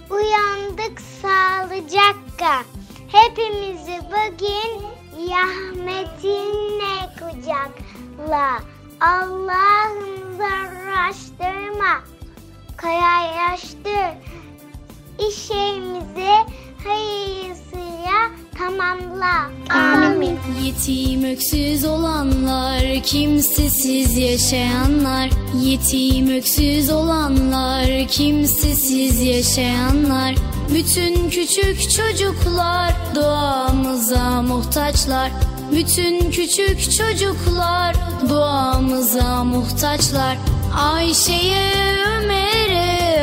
Uyandık 0.09 1.01
sağlıcakla. 1.21 2.63
Hepimizi 3.07 3.99
bugün 4.05 4.85
rahmetinle 5.31 7.09
kucakla. 7.19 8.59
Allah'ım 9.01 10.37
zarraştırma, 10.37 12.03
kayalaştır. 12.77 14.17
İşimizi 15.19 16.33
hayırlısıyla 16.87 18.48
tamamla. 18.59 19.49
Amin. 19.69 20.39
Yetim 20.63 21.23
öksüz 21.23 21.85
olanlar, 21.85 23.03
kimsesiz 23.03 24.17
yaşayanlar. 24.17 25.29
Yetim 25.61 26.29
öksüz 26.29 26.89
olanlar, 26.89 28.07
kimsesiz 28.07 29.21
yaşayanlar. 29.21 30.35
Bütün 30.73 31.29
küçük 31.29 31.91
çocuklar 31.91 32.93
duamıza 33.15 34.41
muhtaçlar. 34.41 35.31
Bütün 35.71 36.31
küçük 36.31 36.91
çocuklar 36.91 37.95
duamıza 38.29 39.43
muhtaçlar. 39.43 40.37
Ayşe'ye, 40.77 41.71
Ömer'e, 42.17 42.58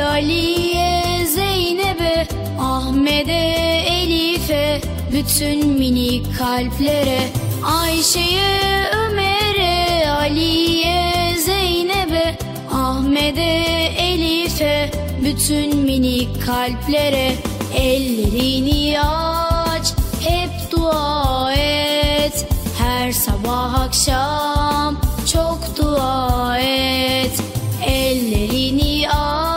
Ali'ye, 0.03 1.25
Zeynep'e 1.25 2.27
Ahmet'e, 2.59 3.83
Elif'e 3.89 4.81
bütün 5.13 5.67
minik 5.67 6.37
kalplere 6.37 7.19
Ayşe'ye, 7.65 8.91
Ömer'e, 9.05 10.09
Ali'ye, 10.11 11.33
Zeynep'e 11.45 12.37
Ahmet'e, 12.73 13.63
Elif'e 13.99 14.91
bütün 15.23 15.77
minik 15.77 16.45
kalplere 16.45 17.35
Ellerini 17.75 18.99
aç 19.01 19.93
hep 20.21 20.71
dua 20.71 21.53
et. 21.53 22.45
Her 22.77 23.11
sabah 23.11 23.73
akşam 23.73 25.01
çok 25.33 25.59
dua 25.77 26.57
et. 26.59 27.41
Ellerini 27.85 29.09
aç 29.09 29.56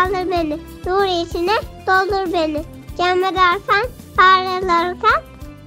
kaldır 0.00 0.30
beni. 0.30 0.58
Nur 0.86 1.04
içine 1.04 1.56
doldur 1.86 2.32
beni. 2.32 2.62
Cem 2.96 3.24
edersen 3.24 3.86
parlarken 4.16 5.22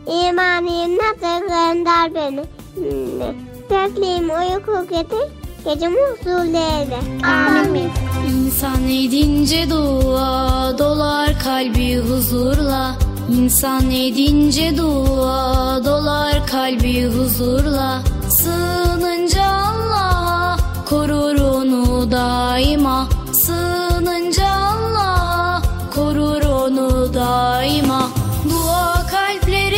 imanına 0.08 1.22
da 1.22 1.40
gönder 1.40 2.16
beni. 2.16 2.44
Hmm. 2.76 3.36
Gözlüğüm 3.70 4.30
uyku 4.30 4.88
getir. 4.90 5.28
Gecemi 5.66 5.98
huzurlu 5.98 6.58
eyle. 6.58 7.00
Amin. 7.24 7.90
İnsan 8.30 8.84
edince 8.84 9.70
dua 9.70 10.78
dolar 10.78 11.40
kalbi 11.44 11.98
huzurla 11.98 12.96
İnsan 13.32 13.92
edince 13.92 14.78
dua 14.78 15.86
dolar 15.86 16.48
kalbi 16.48 17.06
huzurla 17.06 18.02
Sığınınca 18.30 19.44
Allah'a 19.44 20.58
korur 20.90 21.42
onu 21.42 22.12
daima 22.12 23.08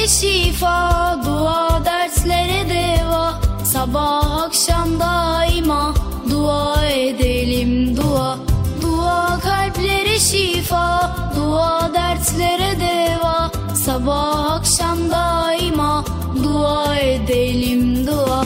şifa 0.08 1.20
Dua 1.26 1.86
dertlere 1.86 2.70
deva. 2.70 3.39
Sabah 3.64 4.43
akşam 4.45 4.99
daima 4.99 5.93
Dua 6.30 6.86
edelim 6.86 7.97
dua. 7.97 8.38
Dua 8.82 9.39
kalplere 9.39 10.20
şifa 10.20 11.12
Dua 11.36 11.91
dertlere 11.93 12.80
deva. 12.80 13.51
Sabah 13.86 14.51
akşam 14.51 14.97
daima 15.12 16.06
Dua 16.43 16.95
edelim 16.95 18.08
dua. 18.08 18.45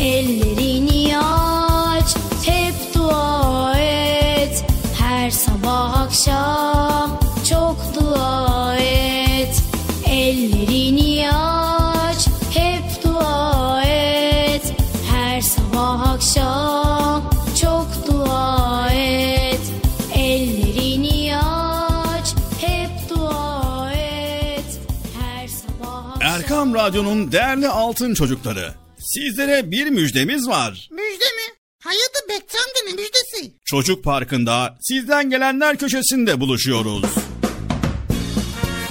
Ellerini 0.00 1.18
aç 1.18 2.16
Hep 2.44 2.94
dua 2.94 3.74
et. 3.78 4.64
Her 4.98 5.30
sabah 5.30 6.00
akşam 6.00 7.10
Çok 7.48 7.76
dua 7.94 8.76
et. 8.76 9.29
Ellerini 10.30 11.32
aç 11.32 12.26
hep 12.54 13.04
dua 13.04 13.82
et 13.84 14.74
Her 15.10 15.40
sabah 15.40 16.08
akşam 16.08 17.30
çok 17.60 17.88
dua 18.08 18.90
et 18.92 19.60
Ellerini 20.14 21.36
aç 21.36 22.34
hep 22.60 22.90
dua 23.10 23.92
et 23.92 24.80
Her 25.20 25.48
sabah 25.48 26.10
akşam 26.14 26.32
Erkam 26.32 26.74
Radyo'nun 26.74 27.32
değerli 27.32 27.68
altın 27.68 28.14
çocukları. 28.14 28.74
Sizlere 28.98 29.70
bir 29.70 29.86
müjdemiz 29.86 30.48
var. 30.48 30.88
Müjde 30.90 31.24
mi? 31.24 31.54
Hayatı 31.82 32.28
Bekçam'da 32.28 32.78
ne 32.86 32.92
müjdesi? 32.92 33.54
Çocuk 33.64 34.04
Parkı'nda 34.04 34.78
sizden 34.80 35.30
gelenler 35.30 35.76
köşesinde 35.76 36.40
buluşuyoruz. 36.40 37.04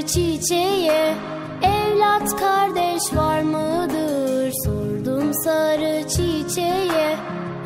sarı 0.00 0.06
çiçeğe 0.06 1.14
evlat 1.62 2.40
kardeş 2.40 3.14
var 3.14 3.42
mıdır? 3.42 4.52
Sordum 4.64 5.34
sarı 5.34 6.08
çiçeğe 6.08 7.16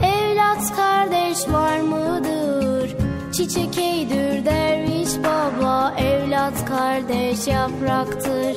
evlat 0.03 0.77
kardeş 0.77 1.49
var 1.49 1.81
mıdır? 1.81 2.97
Çiçek 3.33 3.79
eydür 3.79 4.45
derviş 4.45 5.09
baba 5.19 5.95
evlat 5.99 6.65
kardeş 6.69 7.47
yapraktır. 7.47 8.57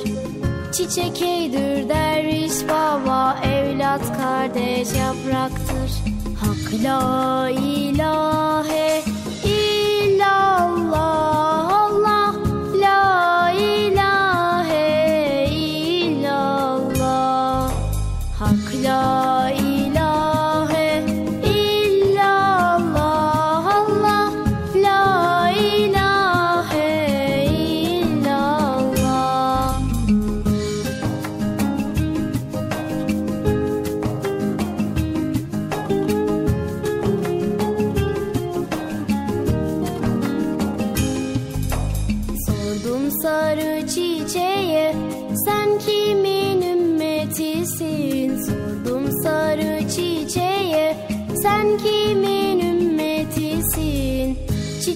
Çiçek 0.72 1.22
eydür 1.22 1.88
derviş 1.88 2.68
baba 2.68 3.38
evlat 3.44 4.18
kardeş 4.20 4.88
yapraktır. 4.88 5.90
Hak 6.40 6.84
la 6.84 7.50
ilahe 7.50 8.77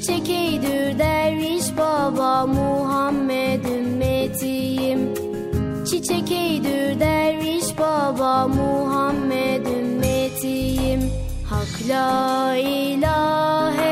Çiçek 0.02 0.30
eydür 0.30 0.98
derviş 0.98 1.76
baba 1.76 2.46
Muhammed 2.46 3.64
ümmetiyim. 3.64 5.14
Çiçek 5.90 6.32
eydür 6.32 7.00
derviş 7.00 7.78
baba 7.78 8.48
Muhammed 8.48 9.66
ümmetiyim. 9.66 11.00
Hak 11.50 11.88
la 11.88 12.56
ilahe 12.56 13.91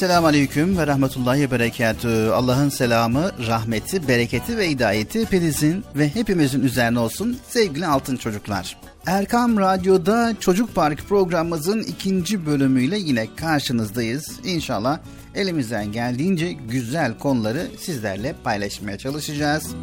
Esselamu 0.00 0.26
Aleyküm 0.26 0.78
ve 0.78 0.86
Rahmetullahi 0.86 1.40
ve 1.40 1.50
Berekatü. 1.50 2.08
Allah'ın 2.08 2.68
selamı, 2.68 3.30
rahmeti, 3.46 4.08
bereketi 4.08 4.58
ve 4.58 4.70
hidayeti 4.70 5.20
hepinizin 5.20 5.84
ve 5.96 6.14
hepimizin 6.14 6.62
üzerine 6.62 6.98
olsun 6.98 7.38
sevgili 7.48 7.86
altın 7.86 8.16
çocuklar. 8.16 8.76
Erkam 9.06 9.58
Radyo'da 9.58 10.34
Çocuk 10.40 10.74
Park 10.74 11.08
programımızın 11.08 11.82
ikinci 11.82 12.46
bölümüyle 12.46 12.98
yine 12.98 13.34
karşınızdayız. 13.36 14.40
İnşallah 14.44 14.98
elimizden 15.34 15.92
geldiğince 15.92 16.52
güzel 16.52 17.18
konuları 17.18 17.66
sizlerle 17.78 18.34
paylaşmaya 18.44 18.98
çalışacağız. 18.98 19.74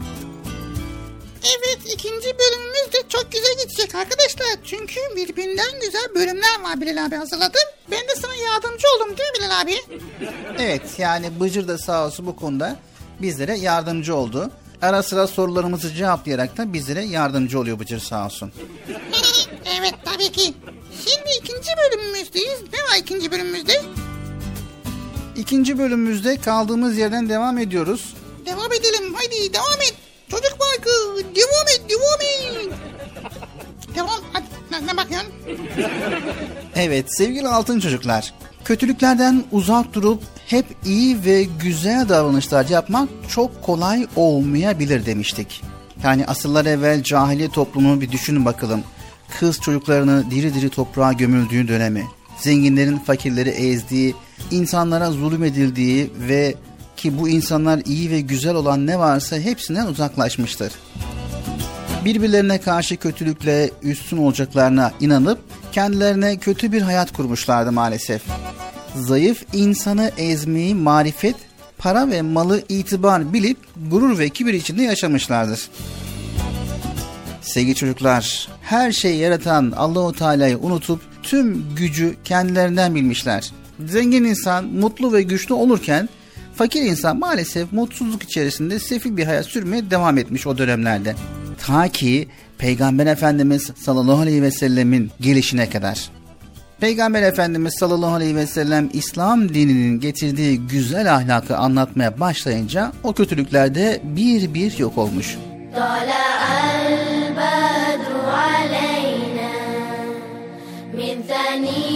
Evet 1.43 1.79
ikinci 1.93 2.27
bölümümüz 2.39 2.93
de 2.93 2.97
çok 3.09 3.31
güzel 3.31 3.55
gidecek 3.63 3.95
arkadaşlar. 3.95 4.47
Çünkü 4.63 4.99
birbirinden 5.15 5.79
güzel 5.81 6.07
bölümler 6.15 6.61
var 6.63 6.81
Bilal 6.81 7.05
abi 7.05 7.15
hazırladım. 7.15 7.61
Ben 7.91 7.99
de 7.99 8.15
sana 8.21 8.35
yardımcı 8.35 8.88
oldum 8.95 9.17
değil 9.17 9.29
mi 9.29 9.38
Bilal 9.39 9.61
abi? 9.61 9.75
Evet 10.59 10.81
yani 10.97 11.39
Bıcır 11.39 11.67
da 11.67 11.77
sağ 11.77 12.05
olsun 12.05 12.25
bu 12.25 12.35
konuda 12.35 12.75
bizlere 13.21 13.57
yardımcı 13.57 14.15
oldu. 14.15 14.51
Ara 14.81 15.03
sıra 15.03 15.27
sorularımızı 15.27 15.93
cevaplayarak 15.93 16.57
da 16.57 16.73
bizlere 16.73 17.03
yardımcı 17.05 17.59
oluyor 17.59 17.79
Bıcır 17.79 17.99
sağ 17.99 18.25
olsun. 18.25 18.51
evet 19.79 19.93
tabii 20.05 20.31
ki. 20.31 20.53
Şimdi 21.05 21.29
ikinci 21.41 21.69
bölümümüzdeyiz. 21.77 22.59
Ne 22.73 22.79
var 22.79 22.97
ikinci 22.99 23.31
bölümümüzde? 23.31 23.81
İkinci 25.38 25.77
bölümümüzde 25.77 26.38
kaldığımız 26.41 26.97
yerden 26.97 27.29
devam 27.29 27.57
ediyoruz. 27.57 28.13
Devam 28.45 28.73
edelim 28.73 29.13
haydi 29.13 29.53
devam 29.53 29.81
et. 29.81 29.93
Çocuk 30.32 30.57
parkı 30.59 30.89
devam 31.36 31.67
et 31.67 31.82
devam 31.89 32.21
et. 32.21 32.73
Devam 33.95 34.19
hadi 34.34 34.88
ne 34.88 34.97
bakıyorsun? 34.97 35.32
Evet 36.75 37.05
sevgili 37.17 37.47
altın 37.47 37.80
çocuklar. 37.80 38.34
Kötülüklerden 38.65 39.43
uzak 39.51 39.93
durup 39.93 40.23
hep 40.47 40.65
iyi 40.86 41.25
ve 41.25 41.43
güzel 41.43 42.09
davranışlar 42.09 42.69
yapmak 42.69 43.09
çok 43.30 43.63
kolay 43.63 44.07
olmayabilir 44.15 45.05
demiştik. 45.05 45.61
Yani 46.03 46.25
asırlar 46.25 46.65
evvel 46.65 47.03
cahiliye 47.03 47.49
toplumunu 47.49 48.01
bir 48.01 48.11
düşünün 48.11 48.45
bakalım. 48.45 48.84
Kız 49.39 49.59
çocuklarını 49.61 50.32
diri 50.32 50.53
diri 50.53 50.69
toprağa 50.69 51.13
gömüldüğü 51.13 51.67
dönemi, 51.67 52.07
zenginlerin 52.38 52.97
fakirleri 52.97 53.49
ezdiği, 53.49 54.15
insanlara 54.51 55.11
zulüm 55.11 55.43
edildiği 55.43 56.11
ve 56.19 56.55
ki 56.97 57.19
bu 57.19 57.29
insanlar 57.29 57.81
iyi 57.85 58.11
ve 58.11 58.21
güzel 58.21 58.55
olan 58.55 58.87
ne 58.87 58.99
varsa 58.99 59.39
hepsinden 59.39 59.85
uzaklaşmıştır. 59.85 60.73
Birbirlerine 62.05 62.57
karşı 62.57 62.97
kötülükle 62.97 63.71
üstün 63.83 64.17
olacaklarına 64.17 64.91
inanıp 64.99 65.39
kendilerine 65.71 66.37
kötü 66.37 66.71
bir 66.71 66.81
hayat 66.81 67.13
kurmuşlardı 67.13 67.71
maalesef. 67.71 68.21
Zayıf 68.95 69.45
insanı 69.53 70.11
ezmeyi 70.17 70.75
marifet, 70.75 71.35
para 71.77 72.09
ve 72.09 72.21
malı 72.21 72.63
itibar 72.69 73.33
bilip 73.33 73.57
gurur 73.91 74.19
ve 74.19 74.29
kibir 74.29 74.53
içinde 74.53 74.83
yaşamışlardır. 74.83 75.69
Sevgili 77.41 77.75
çocuklar, 77.75 78.47
her 78.61 78.91
şeyi 78.91 79.17
yaratan 79.17 79.73
Allahu 79.77 80.13
Teala'yı 80.13 80.57
unutup 80.57 81.01
tüm 81.23 81.75
gücü 81.75 82.15
kendilerinden 82.23 82.95
bilmişler. 82.95 83.51
Zengin 83.85 84.23
insan 84.23 84.65
mutlu 84.65 85.13
ve 85.13 85.21
güçlü 85.21 85.53
olurken 85.53 86.09
Fakir 86.56 86.82
insan 86.82 87.18
maalesef 87.18 87.72
mutsuzluk 87.72 88.22
içerisinde 88.22 88.78
sefil 88.78 89.16
bir 89.16 89.24
hayat 89.24 89.46
sürmeye 89.46 89.90
devam 89.90 90.18
etmiş 90.18 90.46
o 90.46 90.58
dönemlerde. 90.58 91.14
Ta 91.66 91.88
ki 91.88 92.28
Peygamber 92.58 93.06
Efendimiz 93.06 93.70
sallallahu 93.76 94.20
aleyhi 94.20 94.42
ve 94.42 94.50
sellemin 94.50 95.10
gelişine 95.20 95.70
kadar. 95.70 96.10
Peygamber 96.80 97.22
Efendimiz 97.22 97.74
sallallahu 97.78 98.14
aleyhi 98.14 98.36
ve 98.36 98.46
sellem 98.46 98.90
İslam 98.92 99.54
dininin 99.54 100.00
getirdiği 100.00 100.58
güzel 100.58 101.14
ahlakı 101.14 101.56
anlatmaya 101.56 102.20
başlayınca 102.20 102.92
o 103.02 103.12
kötülükler 103.12 103.74
de 103.74 104.00
bir 104.04 104.54
bir 104.54 104.78
yok 104.78 104.98
olmuş. 104.98 105.36
طلع 105.74 106.32
البدر 106.88 108.14
علينا 108.44 109.52
من 110.98 111.14
ثنيات 111.30 111.95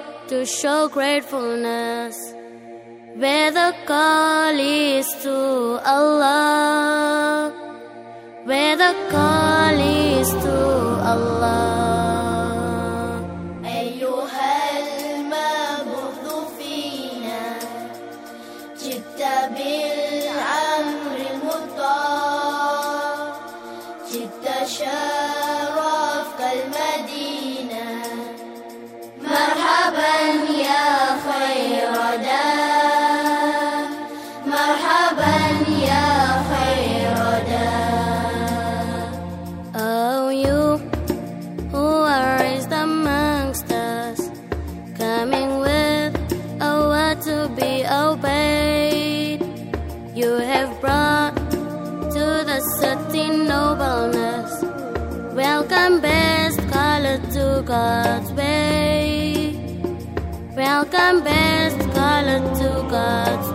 to 0.31 0.45
show 0.45 0.87
gratefulness. 0.87 2.15
Where 3.15 3.51
the 3.51 3.75
call 3.85 4.57
is 4.57 5.05
to 5.23 5.37
Allah, 5.85 7.51
where 8.45 8.77
the 8.77 8.93
call 9.11 9.75
is 9.75 10.29
to 10.45 10.57
Allah. 11.13 12.00
God's 57.71 58.33
way. 58.33 59.55
Welcome, 60.57 61.23
best 61.23 61.79
color 61.93 62.39
to 62.59 62.69
God's 62.91 63.50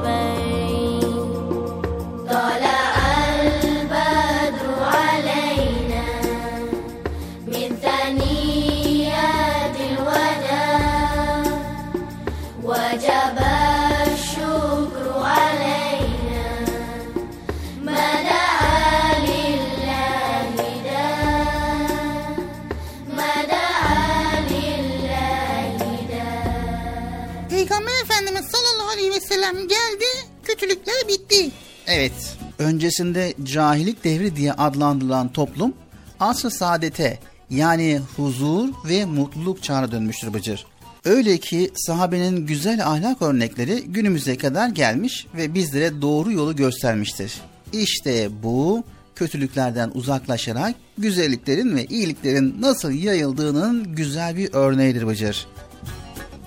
Evet, 31.87 32.37
öncesinde 32.59 33.34
cahillik 33.43 34.05
devri 34.05 34.37
diye 34.37 34.53
adlandırılan 34.53 35.32
toplum 35.32 35.74
asr-ı 36.20 36.51
saadete 36.51 37.18
yani 37.51 38.01
huzur 38.16 38.68
ve 38.89 39.05
mutluluk 39.05 39.62
çağına 39.62 39.93
dönmüştür 39.93 40.34
Bıcır. 40.34 40.66
Öyle 41.05 41.39
ki 41.39 41.70
sahabenin 41.74 42.47
güzel 42.47 42.87
ahlak 42.87 43.22
örnekleri 43.22 43.84
günümüze 43.87 44.37
kadar 44.37 44.68
gelmiş 44.68 45.26
ve 45.37 45.55
bizlere 45.55 46.03
doğru 46.03 46.32
yolu 46.32 46.57
göstermiştir. 46.57 47.34
İşte 47.72 48.28
bu 48.43 48.84
kötülüklerden 49.16 49.91
uzaklaşarak 49.95 50.74
güzelliklerin 50.99 51.76
ve 51.76 51.84
iyiliklerin 51.84 52.57
nasıl 52.61 52.91
yayıldığının 52.91 53.95
güzel 53.95 54.37
bir 54.37 54.51
örneğidir 54.53 55.07
Bıcır. 55.07 55.47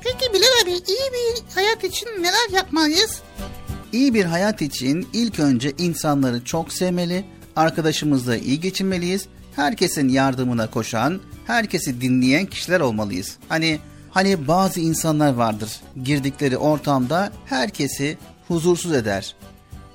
Peki 0.03 0.33
Bilal 0.33 0.63
abi 0.63 0.71
iyi 0.71 1.11
bir 1.13 1.55
hayat 1.55 1.83
için 1.83 2.07
neler 2.19 2.49
yapmalıyız? 2.53 3.21
İyi 3.93 4.13
bir 4.13 4.25
hayat 4.25 4.61
için 4.61 5.07
ilk 5.13 5.39
önce 5.39 5.73
insanları 5.77 6.43
çok 6.43 6.73
sevmeli, 6.73 7.25
arkadaşımızla 7.55 8.37
iyi 8.37 8.59
geçinmeliyiz, 8.59 9.25
herkesin 9.55 10.09
yardımına 10.09 10.71
koşan, 10.71 11.21
herkesi 11.47 12.01
dinleyen 12.01 12.45
kişiler 12.45 12.79
olmalıyız. 12.79 13.37
Hani 13.49 13.79
hani 14.11 14.47
bazı 14.47 14.79
insanlar 14.79 15.33
vardır, 15.33 15.81
girdikleri 16.03 16.57
ortamda 16.57 17.31
herkesi 17.45 18.17
huzursuz 18.47 18.93
eder. 18.93 19.35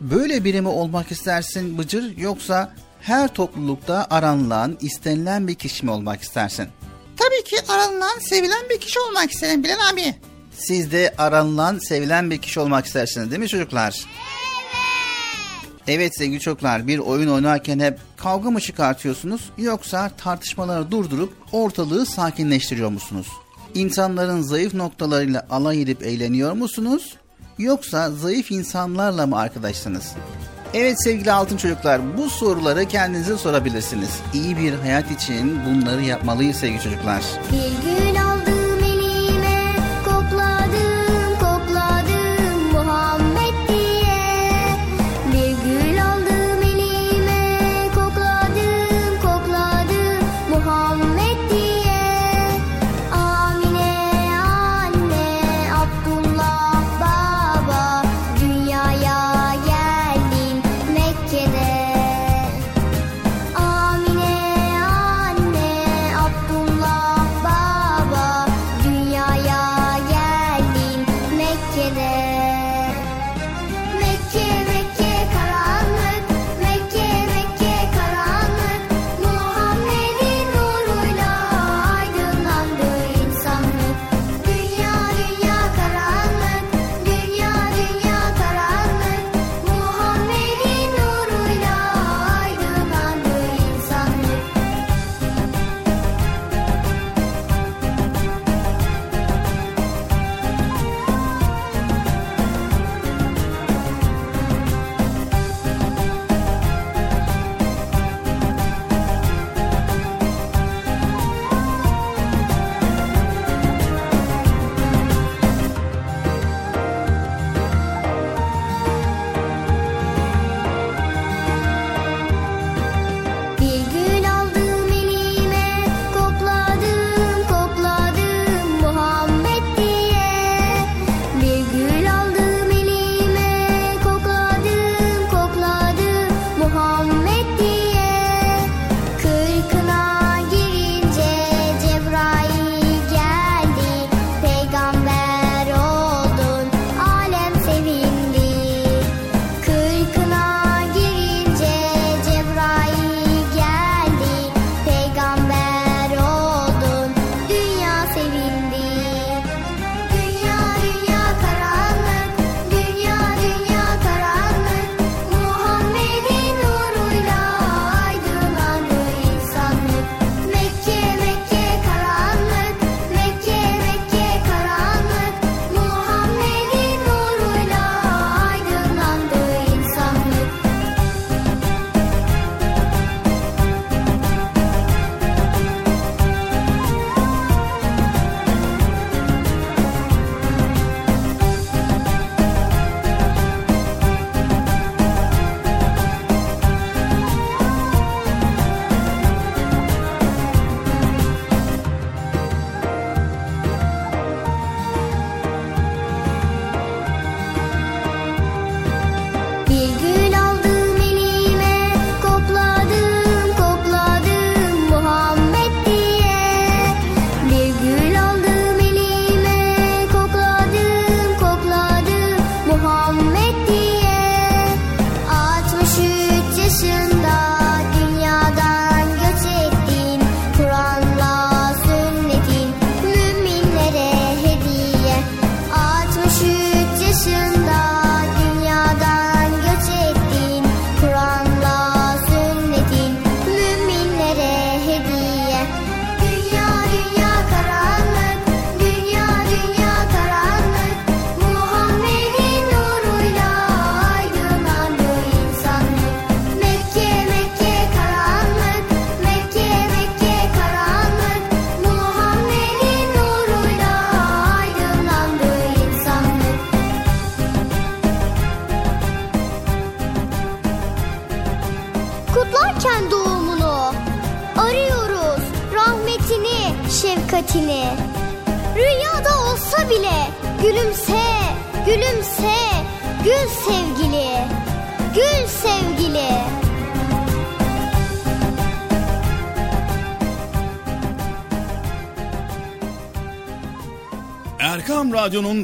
Böyle 0.00 0.44
biri 0.44 0.60
mi 0.60 0.68
olmak 0.68 1.12
istersin 1.12 1.78
Bıcır 1.78 2.16
yoksa 2.18 2.74
her 3.00 3.34
toplulukta 3.34 4.06
aranılan, 4.10 4.78
istenilen 4.80 5.48
bir 5.48 5.54
kişi 5.54 5.84
mi 5.84 5.90
olmak 5.90 6.22
istersin? 6.22 6.68
Tabii 7.16 7.44
ki 7.44 7.56
aranılan, 7.68 8.18
sevilen 8.20 8.68
bir 8.70 8.80
kişi 8.80 9.00
olmak 9.00 9.30
isterim 9.32 9.64
Bilal 9.64 9.90
abi. 9.92 10.14
Siz 10.56 10.92
de 10.92 11.14
aranılan, 11.18 11.78
sevilen 11.78 12.30
bir 12.30 12.38
kişi 12.38 12.60
olmak 12.60 12.86
istersiniz 12.86 13.30
değil 13.30 13.40
mi 13.40 13.48
çocuklar? 13.48 14.04
Evet 15.88 16.16
sevgili 16.18 16.40
çocuklar 16.40 16.86
bir 16.86 16.98
oyun 16.98 17.28
oynarken 17.28 17.78
hep 17.78 17.98
kavga 18.16 18.50
mı 18.50 18.60
çıkartıyorsunuz 18.60 19.50
yoksa 19.58 20.08
tartışmaları 20.08 20.90
durdurup 20.90 21.32
ortalığı 21.52 22.06
sakinleştiriyor 22.06 22.90
musunuz? 22.90 23.26
İnsanların 23.74 24.42
zayıf 24.42 24.74
noktalarıyla 24.74 25.46
alay 25.50 25.82
edip 25.82 26.02
eğleniyor 26.02 26.52
musunuz? 26.52 27.16
Yoksa 27.58 28.10
zayıf 28.10 28.50
insanlarla 28.50 29.26
mı 29.26 29.38
arkadaşsınız? 29.38 30.12
Evet 30.74 31.04
sevgili 31.04 31.32
altın 31.32 31.56
çocuklar 31.56 32.16
bu 32.18 32.30
soruları 32.30 32.88
kendinize 32.88 33.36
sorabilirsiniz. 33.36 34.10
İyi 34.34 34.56
bir 34.56 34.72
hayat 34.72 35.10
için 35.10 35.60
bunları 35.66 36.02
yapmalıyız 36.02 36.56
sevgili 36.56 36.82
çocuklar. 36.82 37.22
Bir 37.52 37.88
gül 37.88 38.13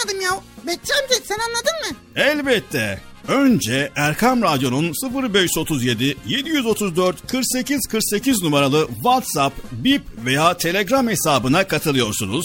anlamadım 0.00 0.20
ya. 0.20 0.40
Bekçi 0.66 0.92
amca 0.94 1.14
sen 1.24 1.38
anladın 1.38 1.90
mı? 1.90 1.96
Elbette. 2.16 3.00
Önce 3.28 3.92
Erkam 3.96 4.42
Radyo'nun 4.42 4.92
0537 5.32 6.16
734 6.26 7.26
48 7.30 7.80
48 7.90 8.42
numaralı 8.42 8.88
WhatsApp, 8.94 9.56
Bip 9.72 10.02
veya 10.24 10.56
Telegram 10.56 11.08
hesabına 11.08 11.66
katılıyorsunuz. 11.66 12.44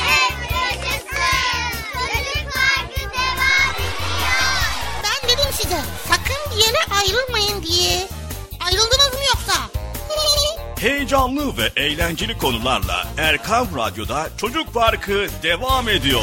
Heyecanlı 10.81 11.57
ve 11.57 11.81
eğlenceli 11.81 12.37
konularla 12.37 13.07
Erkam 13.17 13.67
Radyo'da 13.75 14.29
Çocuk 14.37 14.73
Parkı 14.73 15.27
devam 15.43 15.89
ediyor. 15.89 16.21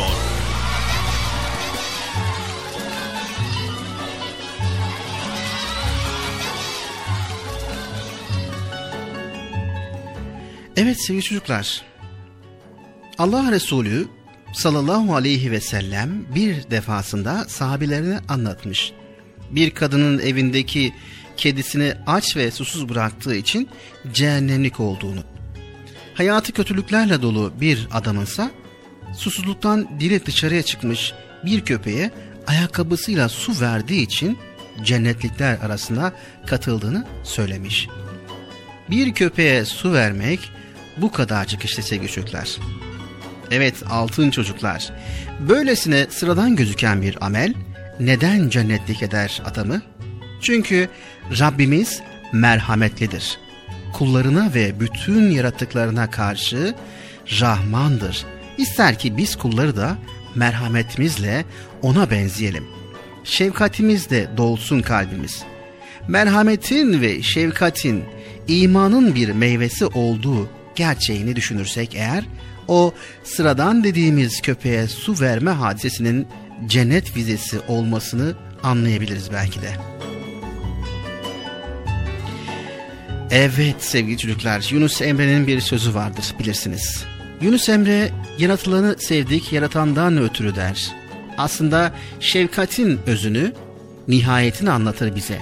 Evet 10.77 11.01
sevgili 11.01 11.23
çocuklar. 11.23 11.83
Allah 13.19 13.53
Resulü 13.53 14.09
sallallahu 14.53 15.15
aleyhi 15.15 15.51
ve 15.51 15.61
sellem 15.61 16.35
bir 16.35 16.71
defasında 16.71 17.45
sahabelerine 17.49 18.19
anlatmış. 18.29 18.93
Bir 19.51 19.71
kadının 19.71 20.19
evindeki 20.19 20.93
kedisini 21.39 21.95
aç 22.07 22.37
ve 22.37 22.51
susuz 22.51 22.89
bıraktığı 22.89 23.35
için 23.35 23.69
cehennemlik 24.13 24.81
olduğunu. 24.81 25.21
Hayatı 26.15 26.53
kötülüklerle 26.53 27.23
dolu 27.23 27.53
bir 27.61 27.89
adamınsa 27.93 28.51
susuzluktan 29.17 30.01
dili 30.01 30.27
dışarıya 30.27 30.63
çıkmış 30.63 31.13
bir 31.45 31.61
köpeğe 31.61 32.11
ayakkabısıyla 32.47 33.29
su 33.29 33.61
verdiği 33.61 34.03
için 34.03 34.39
cennetlikler 34.83 35.59
arasına 35.59 36.13
katıldığını 36.47 37.07
söylemiş. 37.25 37.89
Bir 38.91 39.15
köpeğe 39.15 39.65
su 39.65 39.93
vermek 39.93 40.51
bu 40.97 41.13
kadarcık 41.13 41.65
işte 41.65 41.83
sevgili 41.83 42.13
çocuklar. 42.13 42.57
Evet 43.51 43.75
altın 43.91 44.31
çocuklar. 44.31 44.91
Böylesine 45.49 46.07
sıradan 46.11 46.57
gözüken 46.57 47.03
bir 47.03 47.27
amel 47.27 47.55
neden 48.01 48.49
cennetlik 48.49 49.03
eder 49.03 49.43
adamı? 49.45 49.83
Çünkü 50.41 50.89
Rabbimiz 51.39 52.01
merhametlidir. 52.33 53.39
Kullarına 53.93 54.55
ve 54.55 54.81
bütün 54.81 55.31
yaratıklarına 55.31 56.11
karşı 56.11 56.75
Rahmandır. 57.41 58.25
İster 58.59 58.99
ki 58.99 59.17
biz 59.17 59.37
kulları 59.37 59.77
da 59.77 59.99
merhametimizle 60.35 61.45
ona 61.83 62.11
benzeyelim. 62.11 62.65
Şefkatimizle 63.25 64.29
dolsun 64.37 64.81
kalbimiz. 64.81 65.43
Merhametin 66.09 67.01
ve 67.01 67.23
şefkatin 67.23 68.05
imanın 68.49 69.15
bir 69.15 69.29
meyvesi 69.29 69.87
olduğu 69.87 70.49
gerçeğini 70.75 71.37
düşünürsek 71.37 71.95
eğer 71.95 72.25
o 72.69 72.95
sıradan 73.25 73.85
dediğimiz 73.85 74.43
köpeğe 74.43 74.87
su 74.89 75.21
verme 75.21 75.51
hadisesinin 75.51 76.27
cennet 76.67 77.17
vizesi 77.17 77.61
olmasını 77.69 78.35
anlayabiliriz 78.63 79.33
belki 79.33 79.63
de. 79.63 79.71
Evet 83.31 83.77
sevgili 83.79 84.19
çocuklar 84.19 84.69
Yunus 84.71 85.03
Emre'nin 85.03 85.47
bir 85.47 85.61
sözü 85.61 85.95
vardır 85.95 86.35
bilirsiniz. 86.39 87.05
Yunus 87.41 87.69
Emre 87.69 88.11
yaratılanı 88.39 88.97
sevdik 88.99 89.53
yaratandan 89.53 90.19
ötürü 90.19 90.57
der. 90.57 90.93
Aslında 91.39 91.93
şefkatin 92.21 93.01
özünü 93.07 93.53
nihayetini 94.09 94.71
anlatır 94.71 95.17
bize. 95.17 95.39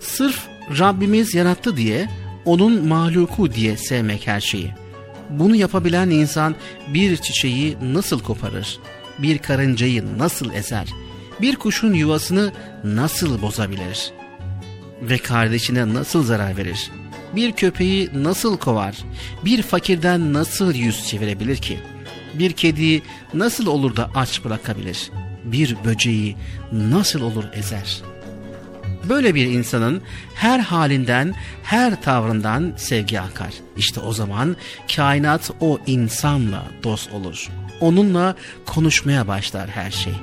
Sırf 0.00 0.46
Rabbimiz 0.78 1.34
yarattı 1.34 1.76
diye 1.76 2.08
onun 2.44 2.86
mahluku 2.86 3.52
diye 3.52 3.76
sevmek 3.76 4.26
her 4.26 4.40
şeyi. 4.40 4.70
Bunu 5.30 5.56
yapabilen 5.56 6.10
insan 6.10 6.54
bir 6.94 7.16
çiçeği 7.16 7.76
nasıl 7.82 8.20
koparır? 8.20 8.78
Bir 9.18 9.38
karıncayı 9.38 10.18
nasıl 10.18 10.52
ezer? 10.52 10.88
Bir 11.40 11.56
kuşun 11.56 11.94
yuvasını 11.94 12.52
nasıl 12.84 13.42
bozabilir? 13.42 14.12
Ve 15.02 15.18
kardeşine 15.18 15.94
nasıl 15.94 16.22
zarar 16.24 16.56
verir? 16.56 16.90
Bir 17.36 17.52
köpeği 17.52 18.10
nasıl 18.14 18.58
kovar? 18.58 18.98
Bir 19.44 19.62
fakirden 19.62 20.32
nasıl 20.32 20.74
yüz 20.74 21.08
çevirebilir 21.08 21.56
ki? 21.56 21.78
Bir 22.34 22.52
kediyi 22.52 23.02
nasıl 23.34 23.66
olur 23.66 23.96
da 23.96 24.10
aç 24.14 24.44
bırakabilir? 24.44 25.10
Bir 25.44 25.76
böceği 25.84 26.36
nasıl 26.72 27.20
olur 27.20 27.44
ezer? 27.52 28.02
Böyle 29.08 29.34
bir 29.34 29.46
insanın 29.46 30.02
her 30.34 30.60
halinden, 30.60 31.34
her 31.62 32.02
tavrından 32.02 32.72
sevgi 32.76 33.20
akar. 33.20 33.52
İşte 33.76 34.00
o 34.00 34.12
zaman 34.12 34.56
kainat 34.96 35.50
o 35.60 35.78
insanla 35.86 36.62
dost 36.82 37.12
olur. 37.12 37.48
Onunla 37.80 38.36
konuşmaya 38.66 39.28
başlar 39.28 39.70
her 39.70 39.90
şey. 39.90 40.14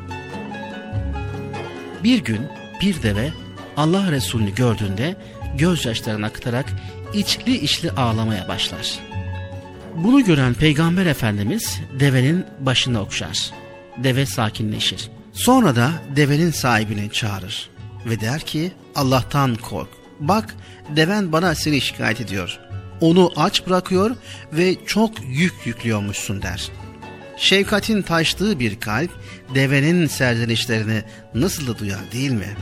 Bir 2.03 2.23
gün 2.23 2.41
bir 2.81 3.03
deve 3.03 3.29
Allah 3.77 4.11
Resulü'nü 4.11 4.55
gördüğünde 4.55 5.15
gözyaşlarını 5.57 6.25
akıtarak 6.25 6.65
içli 7.13 7.57
içli 7.57 7.91
ağlamaya 7.91 8.47
başlar. 8.47 8.99
Bunu 9.95 10.23
gören 10.23 10.53
Peygamber 10.53 11.05
Efendimiz 11.05 11.79
devenin 11.99 12.45
başını 12.59 13.01
okşar. 13.01 13.51
Deve 13.97 14.25
sakinleşir. 14.25 15.09
Sonra 15.33 15.75
da 15.75 15.91
devenin 16.15 16.51
sahibini 16.51 17.11
çağırır 17.11 17.69
ve 18.05 18.19
der 18.19 18.41
ki 18.41 18.71
Allah'tan 18.95 19.55
kork. 19.55 19.89
Bak 20.19 20.55
deven 20.95 21.31
bana 21.31 21.55
seni 21.55 21.81
şikayet 21.81 22.21
ediyor. 22.21 22.59
Onu 23.01 23.31
aç 23.35 23.67
bırakıyor 23.67 24.15
ve 24.53 24.75
çok 24.85 25.11
yük 25.27 25.53
yüklüyormuşsun 25.65 26.41
der. 26.41 26.71
Şefkatin 27.37 28.01
taştığı 28.01 28.59
bir 28.59 28.79
kalp 28.79 29.11
devenin 29.55 30.07
serzenişlerini 30.07 31.03
nasıl 31.33 31.67
da 31.67 31.79
duyar 31.79 32.11
değil 32.11 32.31
mi? 32.31 32.55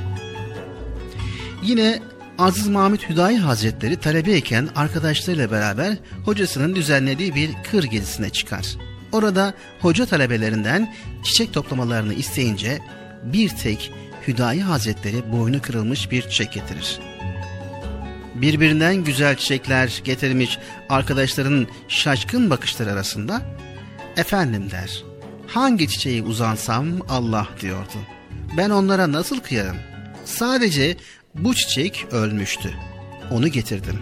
Yine 1.63 1.99
Aziz 2.37 2.67
Mahmut 2.67 3.09
Hüdayi 3.09 3.37
Hazretleri 3.37 3.95
talebeyken 3.99 4.69
arkadaşlarıyla 4.75 5.51
beraber 5.51 5.97
hocasının 6.25 6.75
düzenlediği 6.75 7.35
bir 7.35 7.51
kır 7.71 7.83
gezisine 7.83 8.29
çıkar. 8.29 8.65
Orada 9.11 9.53
hoca 9.81 10.05
talebelerinden 10.05 10.93
çiçek 11.23 11.53
toplamalarını 11.53 12.13
isteyince 12.13 12.79
bir 13.23 13.49
tek 13.49 13.91
Hüdayi 14.27 14.61
Hazretleri 14.61 15.31
boynu 15.31 15.61
kırılmış 15.61 16.11
bir 16.11 16.21
çiçek 16.21 16.53
getirir. 16.53 16.99
Birbirinden 18.35 18.95
güzel 18.95 19.35
çiçekler 19.35 20.01
getirmiş 20.03 20.59
arkadaşların 20.89 21.67
şaşkın 21.87 22.49
bakışları 22.49 22.91
arasında 22.91 23.41
efendim 24.17 24.71
der. 24.71 25.03
Hangi 25.47 25.87
çiçeği 25.87 26.23
uzansam 26.23 26.87
Allah 27.09 27.47
diyordu. 27.61 27.97
Ben 28.57 28.69
onlara 28.69 29.11
nasıl 29.11 29.39
kıyarım? 29.39 29.77
Sadece 30.25 30.97
bu 31.37 31.55
çiçek 31.55 32.05
ölmüştü. 32.11 32.73
Onu 33.31 33.47
getirdim. 33.47 33.99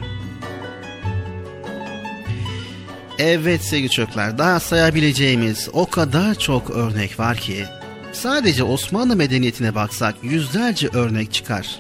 Evet 3.20 3.62
sevgili 3.62 3.90
çocuklar 3.90 4.38
daha 4.38 4.60
sayabileceğimiz 4.60 5.70
o 5.74 5.90
kadar 5.90 6.36
çok 6.36 6.70
örnek 6.70 7.20
var 7.20 7.38
ki 7.38 7.66
sadece 8.14 8.64
Osmanlı 8.64 9.16
medeniyetine 9.16 9.76
baksak 9.76 10.16
yüzlerce 10.24 10.88
örnek 10.88 11.34
çıkar. 11.34 11.80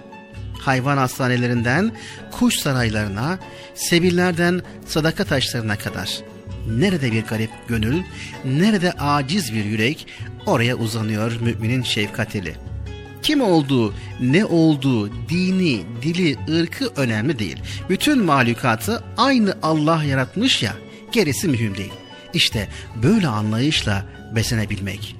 Hayvan 0.60 0.98
hastanelerinden 0.98 1.92
kuş 2.32 2.56
saraylarına, 2.56 3.40
sebillerden 3.76 4.62
sadaka 4.86 5.24
taşlarına 5.24 5.78
kadar. 5.78 6.20
Nerede 6.68 7.12
bir 7.12 7.24
garip 7.24 7.52
gönül, 7.68 8.04
nerede 8.46 8.92
aciz 8.92 9.54
bir 9.54 9.66
yürek 9.66 10.08
oraya 10.46 10.76
uzanıyor 10.76 11.42
müminin 11.42 11.84
şefkat 11.84 12.36
eli. 12.36 12.56
Kim 13.26 13.42
olduğu, 13.42 13.94
ne 14.22 14.46
olduğu, 14.46 15.30
dini, 15.30 15.82
dili, 16.02 16.38
ırkı 16.60 16.88
önemli 16.96 17.40
değil. 17.40 17.58
Bütün 17.90 18.24
mahlukatı 18.24 19.04
aynı 19.18 19.58
Allah 19.64 20.04
yaratmış 20.04 20.64
ya, 20.64 20.74
gerisi 21.12 21.48
mühim 21.48 21.78
değil. 21.78 21.92
İşte 22.34 22.68
böyle 23.04 23.28
anlayışla 23.28 24.06
beslenebilmek. 24.36 25.16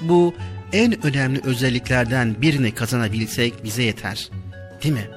Bu 0.00 0.34
en 0.72 1.06
önemli 1.06 1.40
özelliklerden 1.44 2.42
birini 2.42 2.74
kazanabilsek 2.74 3.64
bize 3.64 3.82
yeter. 3.82 4.30
Değil 4.82 4.94
mi? 4.94 5.08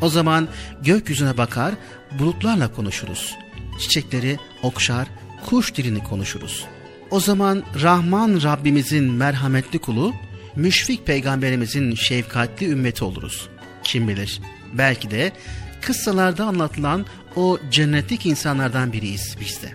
O 0.00 0.08
zaman 0.08 0.48
gökyüzüne 0.82 1.36
bakar, 1.36 1.74
bulutlarla 2.18 2.72
konuşuruz. 2.72 3.36
Çiçekleri 3.80 4.38
okşar, 4.62 5.08
kuş 5.46 5.74
dilini 5.74 6.04
konuşuruz. 6.04 6.64
O 7.10 7.20
zaman 7.20 7.62
Rahman 7.82 8.40
Rabbimizin 8.42 9.12
merhametli 9.12 9.78
kulu, 9.78 10.12
müşfik 10.56 11.06
peygamberimizin 11.06 11.94
şefkatli 11.94 12.68
ümmeti 12.68 13.04
oluruz. 13.04 13.48
Kim 13.84 14.08
bilir 14.08 14.40
belki 14.72 15.10
de 15.10 15.32
kıssalarda 15.80 16.44
anlatılan 16.44 17.06
o 17.36 17.58
cennetlik 17.70 18.26
insanlardan 18.26 18.92
biriyiz 18.92 19.36
biz 19.40 19.62
de. 19.62 19.72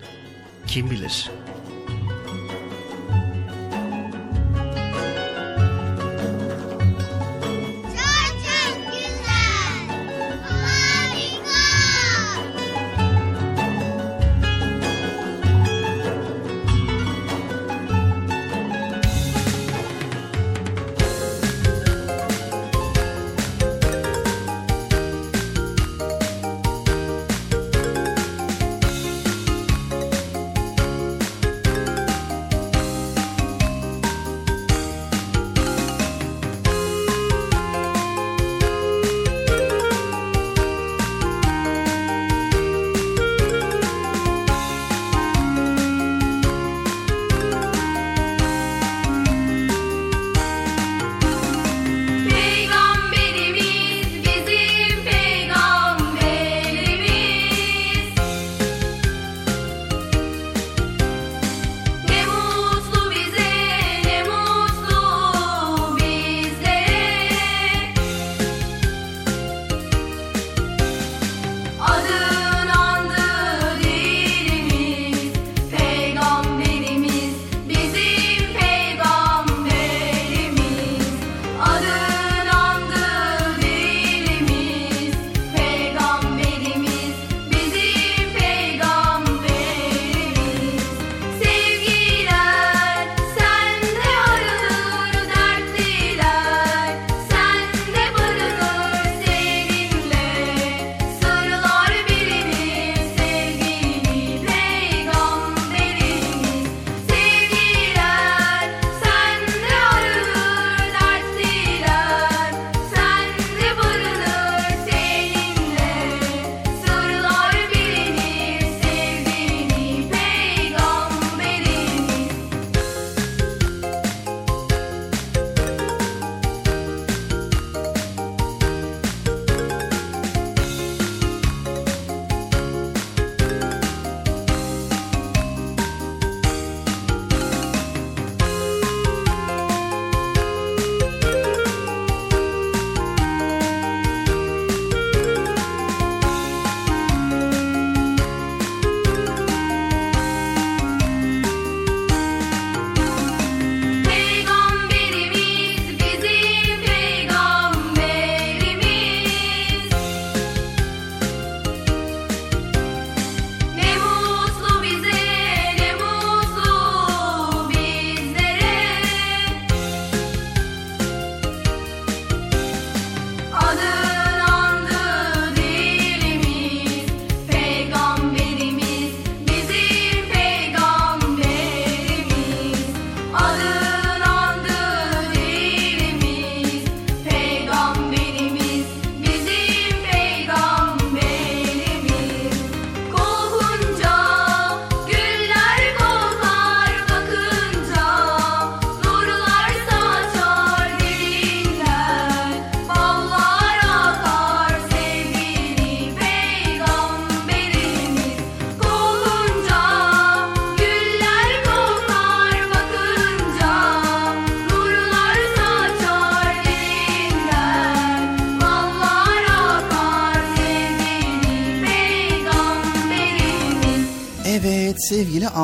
Kim 0.67 0.91
bilir? 0.91 1.29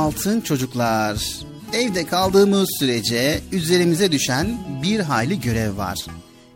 Altın 0.03 0.41
çocuklar. 0.41 1.25
Evde 1.73 2.05
kaldığımız 2.05 2.69
sürece 2.79 3.41
üzerimize 3.51 4.11
düşen 4.11 4.57
bir 4.83 4.99
hayli 4.99 5.41
görev 5.41 5.77
var. 5.77 5.99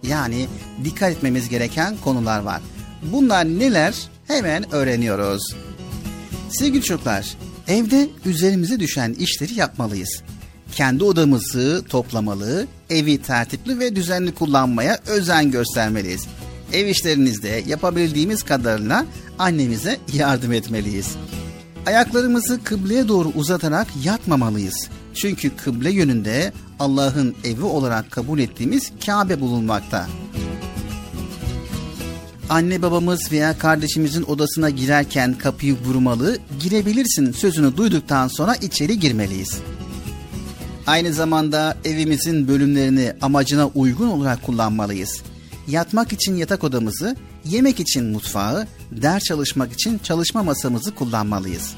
Yani 0.03 0.47
dikkat 0.83 1.11
etmemiz 1.11 1.49
gereken 1.49 1.97
konular 2.03 2.39
var. 2.39 2.61
Bunlar 3.03 3.45
neler? 3.45 3.93
Hemen 4.27 4.73
öğreniyoruz. 4.73 5.55
Sevgili 6.49 6.83
çocuklar, 6.83 7.37
evde 7.67 8.09
üzerimize 8.25 8.79
düşen 8.79 9.13
işleri 9.13 9.53
yapmalıyız. 9.53 10.21
Kendi 10.71 11.03
odamızı 11.03 11.83
toplamalı, 11.89 12.67
evi 12.89 13.21
tertipli 13.21 13.79
ve 13.79 13.95
düzenli 13.95 14.33
kullanmaya 14.33 14.99
özen 15.07 15.51
göstermeliyiz. 15.51 16.27
Ev 16.73 16.87
işlerinizde 16.87 17.63
yapabildiğimiz 17.67 18.43
kadarıyla 18.43 19.05
annemize 19.39 19.97
yardım 20.13 20.53
etmeliyiz. 20.53 21.15
Ayaklarımızı 21.87 22.63
kıbleye 22.63 23.07
doğru 23.07 23.31
uzatarak 23.35 23.87
yatmamalıyız. 24.03 24.89
Çünkü 25.13 25.55
kıble 25.55 25.91
yönünde 25.91 26.53
Allah'ın 26.79 27.35
evi 27.43 27.63
olarak 27.63 28.11
kabul 28.11 28.39
ettiğimiz 28.39 28.91
Kabe 29.05 29.41
bulunmakta. 29.41 30.07
Anne 32.49 32.81
babamız 32.81 33.31
veya 33.31 33.57
kardeşimizin 33.57 34.23
odasına 34.23 34.69
girerken 34.69 35.33
kapıyı 35.33 35.75
vurmalı, 35.85 36.37
girebilirsin 36.59 37.31
sözünü 37.31 37.77
duyduktan 37.77 38.27
sonra 38.27 38.55
içeri 38.55 38.99
girmeliyiz. 38.99 39.59
Aynı 40.87 41.13
zamanda 41.13 41.77
evimizin 41.85 42.47
bölümlerini 42.47 43.13
amacına 43.21 43.67
uygun 43.67 44.07
olarak 44.07 44.43
kullanmalıyız. 44.43 45.21
Yatmak 45.67 46.13
için 46.13 46.35
yatak 46.35 46.63
odamızı, 46.63 47.15
yemek 47.49 47.79
için 47.79 48.05
mutfağı, 48.05 48.67
ders 48.91 49.23
çalışmak 49.23 49.73
için 49.73 49.97
çalışma 49.97 50.43
masamızı 50.43 50.95
kullanmalıyız. 50.95 51.73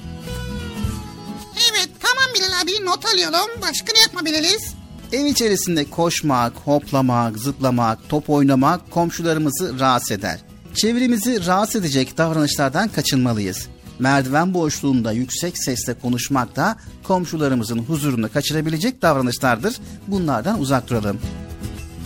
Evet 1.71 1.89
tamam 1.99 2.33
Bilal 2.35 2.61
abi 2.61 2.85
not 2.85 3.05
alıyorum. 3.05 3.61
Başka 3.61 3.93
ne 3.93 3.99
yapabiliriz? 3.99 4.73
Ev 5.11 5.25
içerisinde 5.25 5.89
koşmak, 5.89 6.53
hoplamak, 6.55 7.37
zıplamak, 7.37 7.99
top 8.09 8.29
oynamak 8.29 8.91
komşularımızı 8.91 9.79
rahatsız 9.79 10.11
eder. 10.11 10.39
Çevremizi 10.73 11.45
rahatsız 11.45 11.81
edecek 11.81 12.17
davranışlardan 12.17 12.87
kaçınmalıyız. 12.87 13.67
Merdiven 13.99 14.53
boşluğunda 14.53 15.11
yüksek 15.11 15.63
sesle 15.63 15.93
konuşmak 15.93 16.55
da 16.55 16.77
komşularımızın 17.03 17.79
huzurunu 17.79 18.31
kaçırabilecek 18.31 19.01
davranışlardır. 19.01 19.79
Bunlardan 20.07 20.59
uzak 20.59 20.89
duralım. 20.89 21.19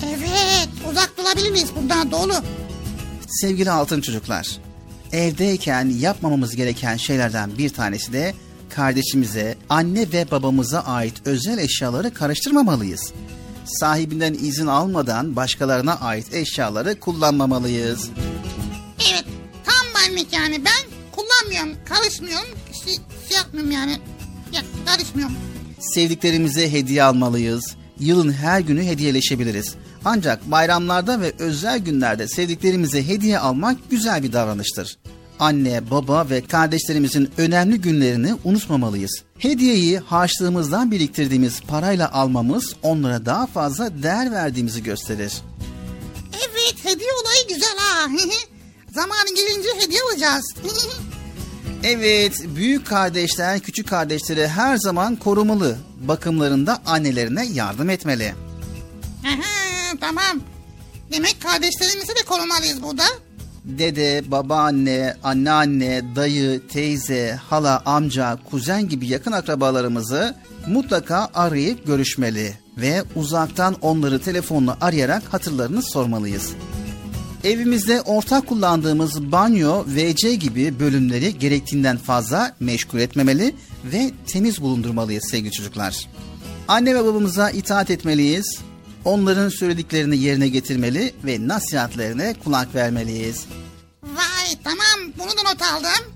Evet 0.07 0.69
uzak 0.91 1.14
durabiliriz 1.18 1.69
bundan 1.76 2.11
dolu. 2.11 2.34
Sevgili 3.41 3.72
altın 3.72 4.01
çocuklar, 4.01 4.57
evdeyken 5.11 5.89
yapmamamız 5.89 6.55
gereken 6.55 6.97
şeylerden 6.97 7.57
bir 7.57 7.69
tanesi 7.69 8.14
de 8.14 8.34
kardeşimize, 8.69 9.57
anne 9.69 10.11
ve 10.11 10.31
babamıza 10.31 10.80
ait 10.80 11.14
özel 11.26 11.57
eşyaları 11.57 12.14
karıştırmamalıyız. 12.14 13.14
Sahibinden 13.65 14.34
izin 14.34 14.68
almadan 14.68 15.35
başkalarına 15.35 15.95
ait 15.99 16.34
eşyaları 16.34 16.99
kullanmamalıyız. 16.99 18.10
Evet 19.11 19.26
tam 19.65 20.01
benlik 20.01 20.34
yani 20.34 20.65
ben 20.65 20.91
kullanmıyorum 21.11 21.85
karışmıyorum 21.85 22.49
şey, 22.85 22.93
şey 23.30 23.38
yapmıyorum 23.38 23.72
yani 23.72 23.97
ya, 24.53 24.61
karışmıyorum. 24.85 25.35
Sevdiklerimize 25.80 26.72
hediye 26.72 27.03
almalıyız. 27.03 27.76
Yılın 27.99 28.31
her 28.31 28.60
günü 28.60 28.84
hediyeleşebiliriz. 28.84 29.76
Ancak 30.05 30.51
bayramlarda 30.51 31.21
ve 31.21 31.34
özel 31.39 31.80
günlerde 31.80 32.27
sevdiklerimize 32.27 33.07
hediye 33.07 33.39
almak 33.39 33.77
güzel 33.89 34.23
bir 34.23 34.34
davranıştır. 34.34 34.97
Anne, 35.39 35.91
baba 35.91 36.30
ve 36.30 36.41
kardeşlerimizin 36.41 37.30
önemli 37.38 37.81
günlerini 37.81 38.35
unutmamalıyız. 38.43 39.23
Hediyeyi 39.38 39.99
harçlığımızdan 39.99 40.91
biriktirdiğimiz 40.91 41.61
parayla 41.61 42.11
almamız 42.11 42.75
onlara 42.84 43.25
daha 43.25 43.47
fazla 43.47 44.03
değer 44.03 44.31
verdiğimizi 44.31 44.84
gösterir. 44.84 45.34
Evet 46.34 46.75
hediye 46.84 47.09
olayı 47.21 47.47
güzel 47.47 47.77
ha. 47.77 48.07
Zamanı 48.93 49.35
gelince 49.35 49.69
hediye 49.80 49.99
alacağız. 50.11 50.45
Evet, 51.85 52.45
büyük 52.55 52.88
kardeşler 52.88 53.59
küçük 53.59 53.88
kardeşleri 53.88 54.47
her 54.47 54.77
zaman 54.77 55.15
korumalı. 55.15 55.77
Bakımlarında 56.01 56.81
annelerine 56.85 57.45
yardım 57.45 57.89
etmeli. 57.89 58.35
Aha, 59.25 59.72
tamam. 60.01 60.39
Demek 61.11 61.41
kardeşlerimizi 61.41 62.15
de 62.15 62.26
korumalıyız 62.26 62.84
burada. 62.84 63.03
Dede, 63.65 64.31
babaanne, 64.31 65.15
anneanne, 65.23 66.15
dayı, 66.15 66.68
teyze, 66.68 67.39
hala, 67.49 67.81
amca, 67.85 68.39
kuzen 68.49 68.89
gibi 68.89 69.07
yakın 69.07 69.31
akrabalarımızı 69.31 70.35
mutlaka 70.68 71.30
arayıp 71.34 71.88
görüşmeli 71.88 72.53
ve 72.77 73.03
uzaktan 73.15 73.76
onları 73.81 74.22
telefonla 74.22 74.77
arayarak 74.81 75.23
hatırlarını 75.34 75.81
sormalıyız. 75.84 76.53
Evimizde 77.43 78.01
ortak 78.01 78.47
kullandığımız 78.47 79.31
banyo, 79.31 79.85
WC 79.85 80.35
gibi 80.35 80.80
bölümleri 80.80 81.39
gerektiğinden 81.39 81.97
fazla 81.97 82.55
meşgul 82.60 82.99
etmemeli 82.99 83.55
ve 83.84 84.11
temiz 84.27 84.61
bulundurmalıyız 84.61 85.23
sevgili 85.31 85.51
çocuklar. 85.51 86.07
Anne 86.68 86.95
ve 86.95 87.05
babamıza 87.05 87.49
itaat 87.49 87.91
etmeliyiz. 87.91 88.60
Onların 89.05 89.49
söylediklerini 89.49 90.17
yerine 90.17 90.47
getirmeli 90.47 91.13
ve 91.23 91.47
nasihatlerine 91.47 92.35
kulak 92.43 92.75
vermeliyiz. 92.75 93.45
Vay 94.03 94.57
tamam 94.63 95.13
bunu 95.17 95.30
da 95.30 95.51
not 95.51 95.61
aldım. 95.61 96.13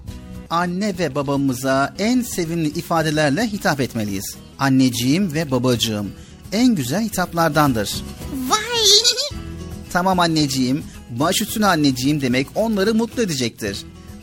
Anne 0.50 0.98
ve 0.98 1.16
babamıza 1.16 1.94
en 2.00 2.22
sevimli 2.22 2.68
ifadelerle 2.68 3.48
hitap 3.48 3.80
etmeliyiz. 3.80 4.36
Anneciğim 4.60 5.34
ve 5.34 5.52
babacığım 5.52 6.12
en 6.52 6.76
güzel 6.76 7.04
hitaplardandır. 7.04 8.04
Vay 8.50 8.58
Tamam 9.94 10.20
anneciğim, 10.20 10.84
baş 11.10 11.42
üstüne 11.42 11.66
anneciğim 11.66 12.22
demek 12.22 12.48
onları 12.56 12.94
mutlu 12.94 13.22
edecektir. 13.22 13.78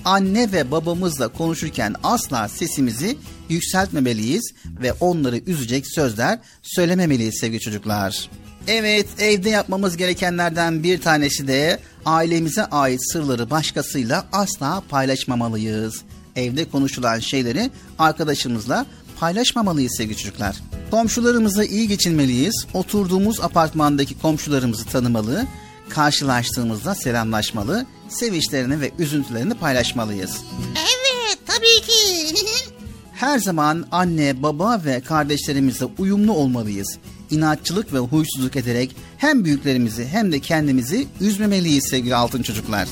Anne 0.05 0.53
ve 0.53 0.70
babamızla 0.70 1.28
konuşurken 1.28 1.95
asla 2.03 2.49
sesimizi 2.49 3.16
yükseltmemeliyiz 3.49 4.53
ve 4.82 4.93
onları 4.93 5.36
üzecek 5.36 5.85
sözler 5.95 6.39
söylememeliyiz 6.62 7.39
sevgili 7.41 7.61
çocuklar. 7.61 8.28
Evet, 8.69 9.07
evde 9.19 9.51
yapmamız 9.51 9.97
gerekenlerden 9.97 10.82
bir 10.82 11.01
tanesi 11.01 11.49
de 11.49 11.81
ailemize 12.07 12.65
ait 12.65 13.12
sırları 13.12 13.51
başkasıyla 13.51 14.27
asla 14.32 14.82
paylaşmamalıyız. 14.89 16.03
Evde 16.36 16.70
konuşulan 16.70 17.19
şeyleri 17.19 17.70
arkadaşımızla 17.99 18.86
paylaşmamalıyız 19.20 19.97
sevgili 19.97 20.16
çocuklar. 20.16 20.57
Komşularımızla 20.91 21.65
iyi 21.65 21.89
geçinmeliyiz. 21.89 22.66
Oturduğumuz 22.74 23.41
apartmandaki 23.41 24.19
komşularımızı 24.19 24.85
tanımalı, 24.85 25.47
karşılaştığımızda 25.89 26.95
selamlaşmalı, 26.95 27.86
sevinçlerini 28.09 28.81
ve 28.81 28.91
üzüntülerini 28.99 29.55
paylaşmalıyız. 29.55 30.36
Evet 30.73 31.39
tabii 31.47 31.86
ki. 31.86 32.35
Her 33.12 33.39
zaman 33.39 33.86
anne, 33.91 34.43
baba 34.43 34.81
ve 34.85 35.01
kardeşlerimizle 35.01 35.86
uyumlu 35.99 36.32
olmalıyız. 36.32 36.99
İnatçılık 37.35 37.93
ve 37.93 37.98
huysuzluk 37.98 38.56
ederek 38.56 38.97
hem 39.19 39.44
büyüklerimizi 39.44 40.06
hem 40.06 40.32
de 40.32 40.40
kendimizi 40.40 41.06
üzmemeliyiz 41.20 41.85
sevgili 41.90 42.15
altın 42.15 42.43
çocuklar. 42.43 42.89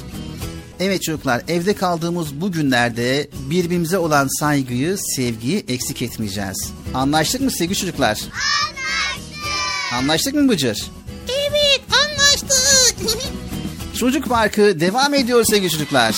Evet 0.81 1.03
çocuklar 1.03 1.43
evde 1.49 1.75
kaldığımız 1.75 2.41
bu 2.41 2.53
günlerde 2.53 3.29
birbirimize 3.51 3.99
olan 3.99 4.29
saygıyı, 4.41 4.97
sevgiyi 4.99 5.65
eksik 5.69 6.03
etmeyeceğiz. 6.03 6.71
Anlaştık 6.95 7.41
mı 7.41 7.51
sevgili 7.51 7.77
çocuklar? 7.79 8.19
Anlaştık. 8.19 9.95
Anlaştık 9.95 10.35
mı 10.35 10.49
Bıcır? 10.49 10.87
evet 11.29 11.81
anlaştık. 12.05 12.53
Çocuk 13.99 14.29
Parkı 14.29 14.81
devam 14.81 15.15
ediyor 15.15 15.45
sevgili 15.51 15.71
çocuklar. 15.71 16.17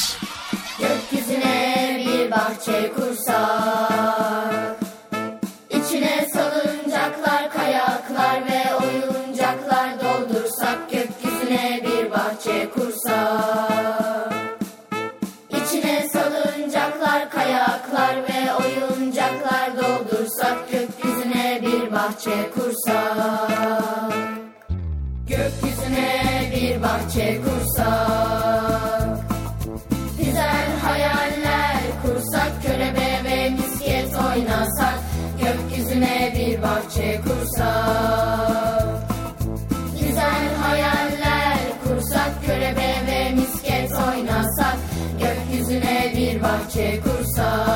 Gökyüzüne 0.81 2.05
bir 2.07 2.31
bahçe 2.31 2.93
kursak 2.97 3.94
bahçe 22.35 22.51
kursak 22.51 24.13
Gökyüzüne 25.29 26.53
bir 26.55 26.83
bahçe 26.83 27.41
kursak 27.45 29.19
Güzel 30.19 30.79
hayaller 30.83 31.83
kursak 32.03 32.63
Körebe 32.63 33.25
ve 33.25 33.51
misket 33.51 34.15
oynasak 34.15 34.99
Gökyüzüne 35.41 36.33
bir 36.39 36.63
bahçe 36.63 37.21
kursak 37.21 38.89
Güzel 40.01 40.55
hayaller 40.63 41.59
kursak 41.85 42.45
Körebe 42.47 43.07
ve 43.07 43.31
misket 43.35 43.93
oynasak 43.93 44.77
Gökyüzüne 45.21 46.13
bir 46.17 46.43
bahçe 46.43 47.01
kursak 47.01 47.74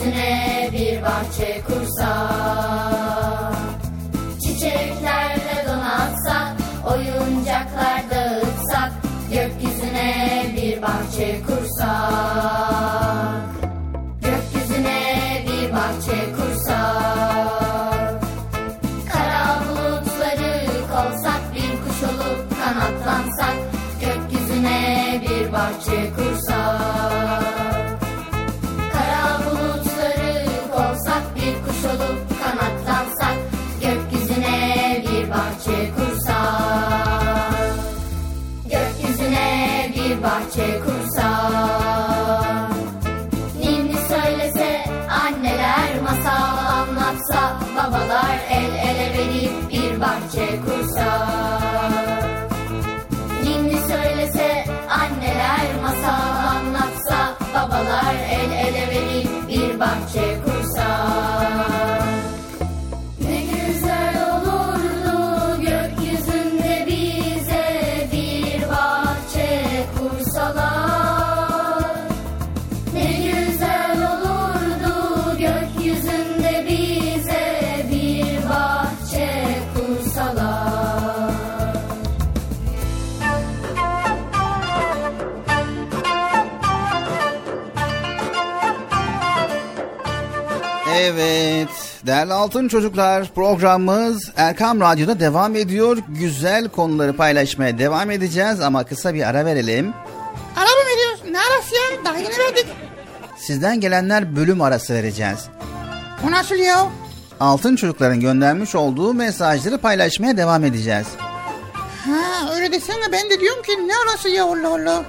Gökyüzüne 0.00 0.70
bir 0.72 1.02
bahçe 1.02 1.62
kursak 1.66 2.08
Çiçeklerle 4.42 5.64
donatsak 5.68 6.56
Oyuncaklar 6.86 8.02
dağıtsak 8.10 8.92
Gökyüzüne 9.32 10.46
bir 10.56 10.82
bahçe 10.82 11.42
kursak 11.46 11.90
Gökyüzüne 14.22 15.44
bir 15.46 15.72
bahçe 15.72 16.32
kursak 16.32 18.20
Kara 19.12 19.60
bulutları 19.68 20.66
kovsak 20.92 21.54
bir 21.54 21.70
kuş 21.82 22.02
olup 22.02 22.40
kanatlansak 22.62 23.56
Gökyüzüne 24.00 25.20
bir 25.22 25.52
bahçe 25.52 26.10
kursak 26.16 26.49
bahçe 40.22 40.80
kursak 40.80 40.99
değerli 92.20 92.32
altın 92.32 92.68
çocuklar 92.68 93.28
programımız 93.34 94.30
Erkam 94.36 94.80
Radyo'da 94.80 95.20
devam 95.20 95.56
ediyor. 95.56 95.98
Güzel 96.08 96.68
konuları 96.68 97.16
paylaşmaya 97.16 97.78
devam 97.78 98.10
edeceğiz 98.10 98.60
ama 98.60 98.84
kısa 98.84 99.14
bir 99.14 99.28
ara 99.28 99.44
verelim. 99.44 99.92
Ara 100.56 100.64
mı 100.64 100.90
veriyoruz? 100.92 101.20
Ne 101.30 101.38
arası 101.38 101.74
ya? 101.74 102.04
Daha 102.04 102.18
yeni 102.18 102.38
verdik. 102.38 102.66
Sizden 103.36 103.80
gelenler 103.80 104.36
bölüm 104.36 104.60
arası 104.60 104.94
vereceğiz. 104.94 105.48
O 106.28 106.30
nasıl 106.30 106.54
ya? 106.54 106.86
Altın 107.40 107.76
çocukların 107.76 108.20
göndermiş 108.20 108.74
olduğu 108.74 109.14
mesajları 109.14 109.78
paylaşmaya 109.78 110.36
devam 110.36 110.64
edeceğiz. 110.64 111.06
Ha 112.06 112.54
öyle 112.54 112.72
desene 112.72 113.12
ben 113.12 113.30
de 113.30 113.40
diyorum 113.40 113.62
ki 113.62 113.72
ne 113.88 113.92
arası 113.96 114.28
ya 114.28 114.44
Allah 114.44 114.68
Allah. 114.68 115.04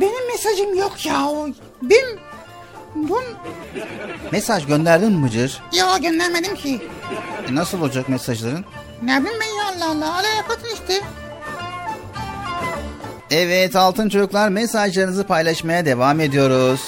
Benim 0.00 0.26
mesajım 0.32 0.74
yok 0.74 1.06
ya. 1.06 1.28
Ben 1.82 2.27
bun 3.08 3.24
Mesaj 4.32 4.66
gönderdin 4.66 5.12
mi 5.12 5.26
Bıcır? 5.26 5.62
ya 5.72 5.98
göndermedim 5.98 6.54
ki. 6.56 6.80
E 7.50 7.54
nasıl 7.54 7.80
olacak 7.80 8.08
mesajların? 8.08 8.64
Ne 9.02 9.20
bileyim 9.20 9.38
ben 9.40 9.46
ya 9.64 9.68
Allah 9.76 9.90
Allah. 9.90 10.14
Alaya 10.18 10.46
katın 10.48 10.68
işte. 10.74 11.00
Evet 13.30 13.76
altın 13.76 14.08
çocuklar 14.08 14.48
mesajlarınızı 14.48 15.26
paylaşmaya 15.26 15.84
devam 15.86 16.20
ediyoruz. 16.20 16.80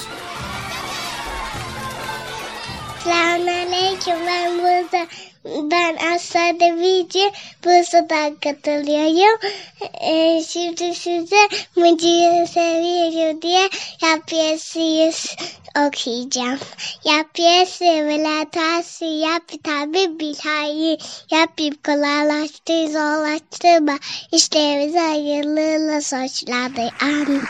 Selamünaleyküm 3.04 4.26
ben 4.26 4.58
burada 4.58 5.06
ben 5.44 5.96
Aslı 6.14 6.60
Devici 6.60 7.32
Bursa'dan 7.64 8.34
katılıyorum. 8.34 9.38
Ee, 10.00 10.42
şimdi 10.48 10.94
size 10.94 11.48
Mıcı'yı 11.76 12.46
seviyorum 12.46 13.42
diye 13.42 13.68
yapıyasıyız 14.02 15.36
okuyacağım. 15.78 16.58
Yapıyası 17.04 17.84
ve 17.84 18.46
tası 18.52 19.04
yap 19.04 19.42
tabi 19.64 20.20
bilhayi 20.20 20.98
yapayım 21.30 21.74
kolaylaştır 21.86 22.86
zorlaştırma 22.86 23.98
işlerimizi 24.32 24.98
hayırlığıyla 24.98 26.00
sonuçlandır. 26.00 26.90
Amin. 27.02 27.42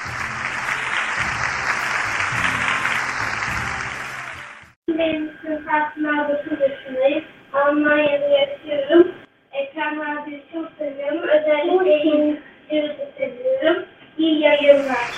Benim 4.89 5.29
ismim 5.29 5.65
Fatma 5.65 6.29
9 6.29 6.61
yaşındayım. 6.61 7.40
Almanya'da 7.53 8.27
yaşıyorum. 8.27 9.15
Ekran 9.53 9.97
Radyo'yu 9.97 10.41
çok 10.53 10.73
seviyorum. 10.79 11.23
Özellikle 11.29 12.09
yeni 12.09 12.41
seviyorum. 13.19 13.85
İyi 14.19 14.41
yayınlar. 14.41 15.11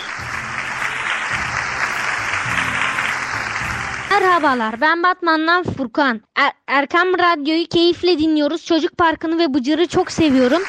Merhabalar 4.10 4.80
ben 4.80 5.02
Batman'dan 5.02 5.62
Furkan. 5.62 6.20
Er- 6.36 6.52
Erkam 6.68 7.08
Radyo'yu 7.08 7.66
keyifle 7.66 8.18
dinliyoruz. 8.18 8.64
Çocuk 8.66 8.98
Parkı'nı 8.98 9.38
ve 9.38 9.54
Bıcır'ı 9.54 9.86
çok 9.86 10.12
seviyorum. 10.12 10.62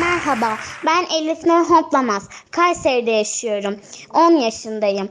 Merhaba, 0.00 0.58
ben 0.86 1.04
Elif 1.18 1.46
Nur 1.46 1.70
Hoplamaz. 1.70 2.28
Kayseri'de 2.50 3.10
yaşıyorum. 3.10 3.76
10 4.14 4.32
yaşındayım. 4.32 5.08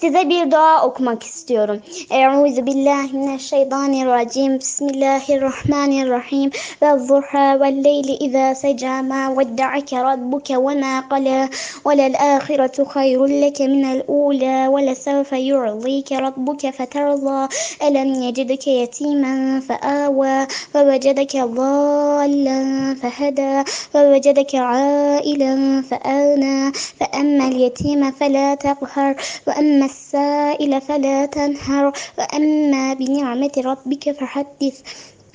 Size 0.00 0.28
bir 0.28 0.50
dua 0.50 0.86
okumak 0.86 1.22
istiyorum. 1.22 1.82
Euzu 2.10 2.66
billahi 2.66 3.16
mineşşeytanirracim. 3.16 4.58
Bismillahirrahmanirrahim. 4.58 6.50
Ve 6.82 6.98
zuha 6.98 7.60
ve 7.60 7.84
leyli 7.84 8.12
izâ 8.12 8.54
seca 8.54 9.02
ma 9.02 9.38
vedda'ake 9.38 10.02
rabbuke 10.02 10.56
ve 10.56 10.80
ma 10.80 11.08
qala 11.08 11.48
ve 11.86 11.98
lel 11.98 12.14
ahiretu 12.20 12.84
hayrun 12.84 13.30
leke 13.30 13.68
minel 13.68 14.02
ula 14.08 14.76
ve 14.76 14.86
lesevfe 14.86 15.38
yu'zike 15.38 16.22
rabbuke 16.22 16.72
feterza 16.72 17.48
elem 17.80 18.12
yecidike 18.22 18.70
yetimen 18.70 19.60
fe'ava 19.60 20.46
ve 20.74 20.86
vecedeke 20.92 21.44
ضالا 21.44 22.94
فهدى 22.94 23.62
ووجدك 23.94 24.54
عائلا 24.54 25.82
فأغنى 25.82 26.72
فأما 26.72 27.48
اليتيم 27.48 28.10
فلا 28.10 28.54
تقهر 28.54 29.14
وأما 29.47 29.85
السائل 29.85 30.81
فلا 30.81 31.25
تنهر 31.25 31.93
وأما 32.17 32.93
بنعمة 32.93 33.55
ربك 33.57 34.11
فحدث 34.11 34.75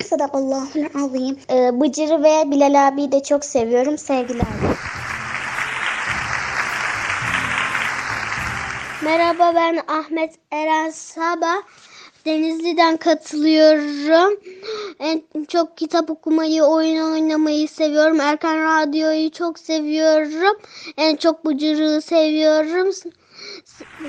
Sadakallahul 0.03 0.85
azim. 1.03 1.37
Ee, 1.49 1.81
Bıcır'ı 1.81 2.23
ve 2.23 2.51
Bilal 2.51 2.87
abi 2.87 3.11
de 3.11 3.23
çok 3.23 3.45
seviyorum. 3.45 3.97
Sevgiler. 3.97 4.47
Merhaba 9.03 9.55
ben 9.55 9.79
Ahmet 9.87 10.35
Eren 10.51 10.89
Sabah. 10.89 11.61
Denizli'den 12.25 12.97
katılıyorum. 12.97 14.39
En 14.99 15.23
çok 15.47 15.77
kitap 15.77 16.09
okumayı, 16.09 16.63
oyun 16.63 17.11
oynamayı 17.11 17.67
seviyorum. 17.67 18.19
Erkan 18.19 18.57
Radyo'yu 18.57 19.31
çok 19.31 19.59
seviyorum. 19.59 20.57
En 20.97 21.15
çok 21.15 21.45
Bıcırığı 21.45 22.01
seviyorum. 22.01 22.91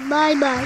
Bay 0.09 0.41
bay. 0.41 0.63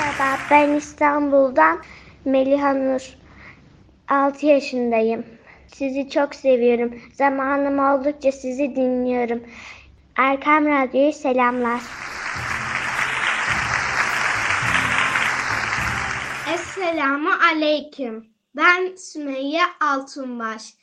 Merhaba 0.00 0.38
ben 0.50 0.68
İstanbul'dan 0.68 1.82
Meliha 2.24 2.74
Nur. 2.74 3.14
6 4.08 4.46
yaşındayım. 4.46 5.24
Sizi 5.74 6.10
çok 6.10 6.34
seviyorum. 6.34 6.94
Zamanım 7.12 7.78
oldukça 7.78 8.32
sizi 8.32 8.76
dinliyorum. 8.76 9.42
Erkam 10.16 10.66
Radyo'yu 10.66 11.12
selamlar. 11.12 11.80
Esselamu 16.54 17.30
Aleyküm. 17.52 18.26
Ben 18.56 18.96
Sümeyye 18.96 19.62
Altunbaş. 19.80 20.74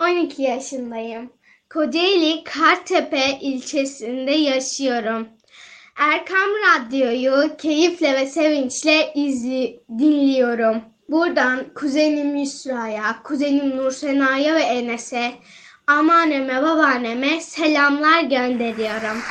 12 0.00 0.42
yaşındayım. 0.42 1.37
Kocaeli 1.70 2.44
Kartepe 2.44 3.38
ilçesinde 3.40 4.30
yaşıyorum. 4.30 5.28
Erkam 5.96 6.48
Radyo'yu 6.48 7.56
keyifle 7.58 8.14
ve 8.14 8.26
sevinçle 8.26 9.12
izli, 9.14 9.80
dinliyorum. 9.98 10.82
Buradan 11.08 11.64
kuzenim 11.74 12.36
Yusra'ya, 12.36 13.22
kuzenim 13.24 13.76
Nursena'ya 13.76 14.54
ve 14.54 14.60
Enes'e, 14.60 15.32
anneanneme, 15.86 16.62
babaanneme 16.62 17.40
selamlar 17.40 18.22
gönderiyorum. 18.22 19.22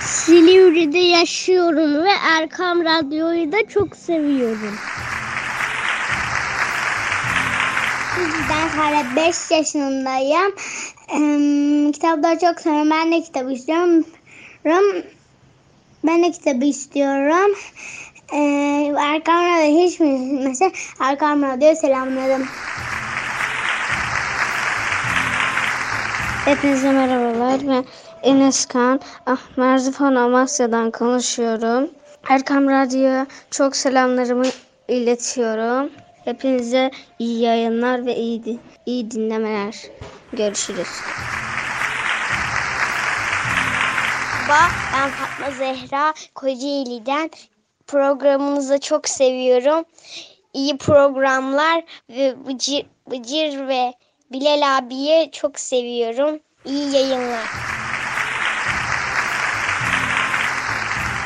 Silivri'de 0.00 0.98
yaşıyorum 0.98 2.04
ve 2.04 2.12
Erkam 2.38 2.84
Radyo'yu 2.84 3.52
da 3.52 3.68
çok 3.68 3.96
seviyorum. 3.96 4.74
Ben 8.50 8.68
Sare 8.68 9.16
5 9.16 9.50
yaşındayım. 9.50 10.54
Ee, 11.08 11.92
kitapları 11.92 12.38
çok 12.38 12.60
seviyorum. 12.60 12.90
Ben 12.90 13.12
de 13.12 13.22
kitap 13.22 13.52
istiyorum. 13.52 14.04
Ben 16.04 16.22
de 16.22 16.30
kitabı 16.30 16.64
istiyorum. 16.64 17.54
Ee, 18.32 18.94
Erkam 18.98 19.44
Radyo 19.44 19.78
hiç 19.78 20.00
mi? 20.00 20.38
Mesela 20.48 20.70
Erkam 21.00 21.42
Radyo'ya 21.42 21.76
selamlarım. 21.76 22.48
Hepinize 26.44 26.92
merhabalar. 26.92 27.60
Ben 27.68 27.84
Enes 28.22 28.66
Kan. 28.66 29.00
Ah, 29.26 29.40
Merzifon 29.56 30.14
Amasya'dan 30.14 30.90
konuşuyorum. 30.90 31.90
Erkam 32.28 32.68
Radyo'ya 32.68 33.26
çok 33.50 33.76
selamlarımı 33.76 34.46
iletiyorum. 34.88 35.90
Hepinize 36.24 36.90
iyi 37.18 37.40
yayınlar 37.40 38.06
ve 38.06 38.16
iyi, 38.16 38.60
iyi 38.86 39.10
dinlemeler. 39.10 39.76
Görüşürüz. 40.32 40.88
Merhaba, 44.48 44.74
ben 44.94 45.10
Fatma 45.10 45.50
Zehra 45.50 46.14
Kocaeli'den. 46.34 47.30
Programınızı 47.86 48.80
çok 48.80 49.08
seviyorum. 49.08 49.84
İyi 50.52 50.78
programlar 50.78 51.84
ve 52.10 52.46
Bıcır, 52.46 52.86
Bıcır 53.10 53.68
ve 53.68 53.94
Bilal 54.32 54.76
abiye 54.78 55.30
çok 55.30 55.60
seviyorum. 55.60 56.40
İyi 56.64 56.94
yayınlar. 56.94 57.46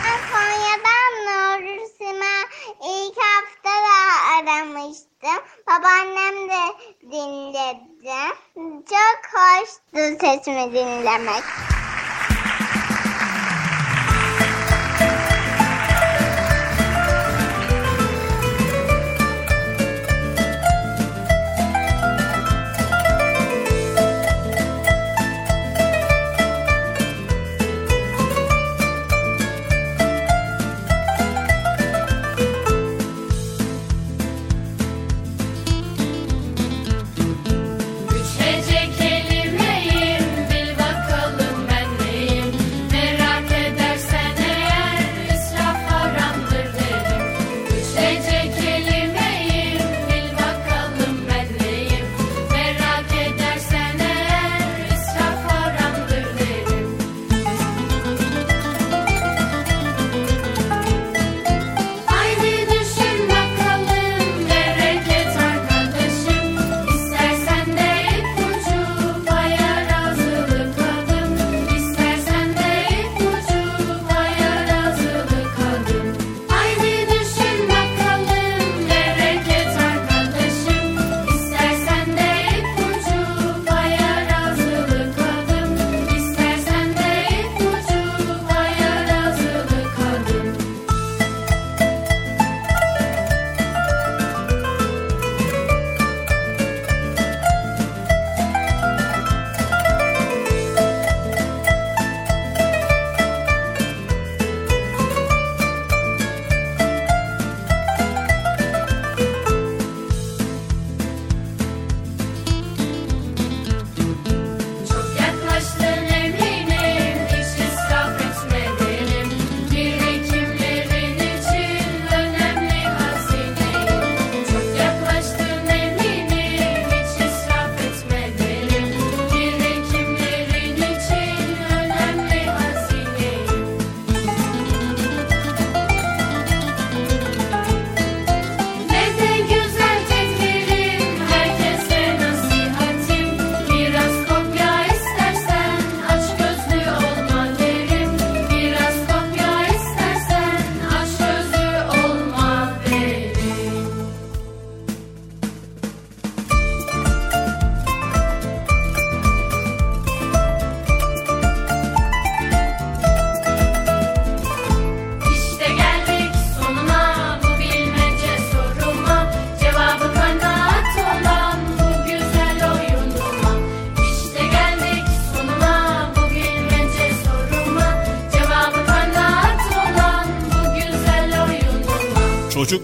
Ben 0.04 0.18
Konya'dan 0.32 1.12
Nur 1.26 1.86
Sima 1.98 2.36
ilk 2.84 3.18
da 3.66 3.96
aramıştım. 4.36 5.44
Babaannem 5.66 6.48
de 6.48 6.76
dinledi. 7.02 8.36
Çok 8.88 9.20
hoştu 9.32 10.18
sesimi 10.20 10.72
dinlemek. 10.72 11.44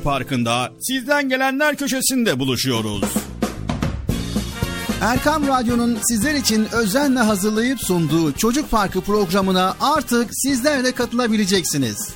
Çocuk 0.02 0.14
Parkı'nda 0.14 0.72
sizden 0.80 1.28
gelenler 1.28 1.76
köşesinde 1.76 2.38
buluşuyoruz. 2.38 3.02
Erkam 5.00 5.46
Radyo'nun 5.46 5.98
sizler 6.08 6.34
için 6.34 6.68
özenle 6.72 7.18
hazırlayıp 7.18 7.80
sunduğu 7.80 8.32
Çocuk 8.32 8.70
Parkı 8.70 9.00
programına 9.00 9.76
artık 9.80 10.30
sizler 10.32 10.84
de 10.84 10.92
katılabileceksiniz. 10.92 12.14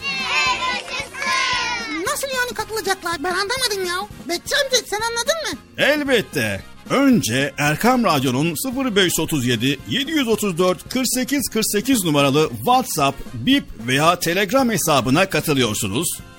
Nasıl 2.07 2.29
yani 2.29 2.55
katılacaklar? 2.55 3.17
Ben 3.25 3.33
anlamadım 3.33 3.85
ya. 3.87 4.09
Bekçi 4.29 4.55
amca 4.65 4.77
sen 4.87 5.01
anladın 5.01 5.53
mı? 5.53 5.59
Elbette. 5.79 6.63
Önce 6.91 7.53
Erkam 7.59 8.05
Radyo'nun 8.05 8.55
0537 8.95 9.79
734 9.89 10.89
48 10.89 11.49
48 11.53 12.05
numaralı 12.05 12.51
WhatsApp, 12.57 13.19
Bip 13.35 13.65
veya 13.87 14.19
Telegram 14.19 14.71
hesabına 14.71 15.29
katılıyorsunuz. 15.29 16.09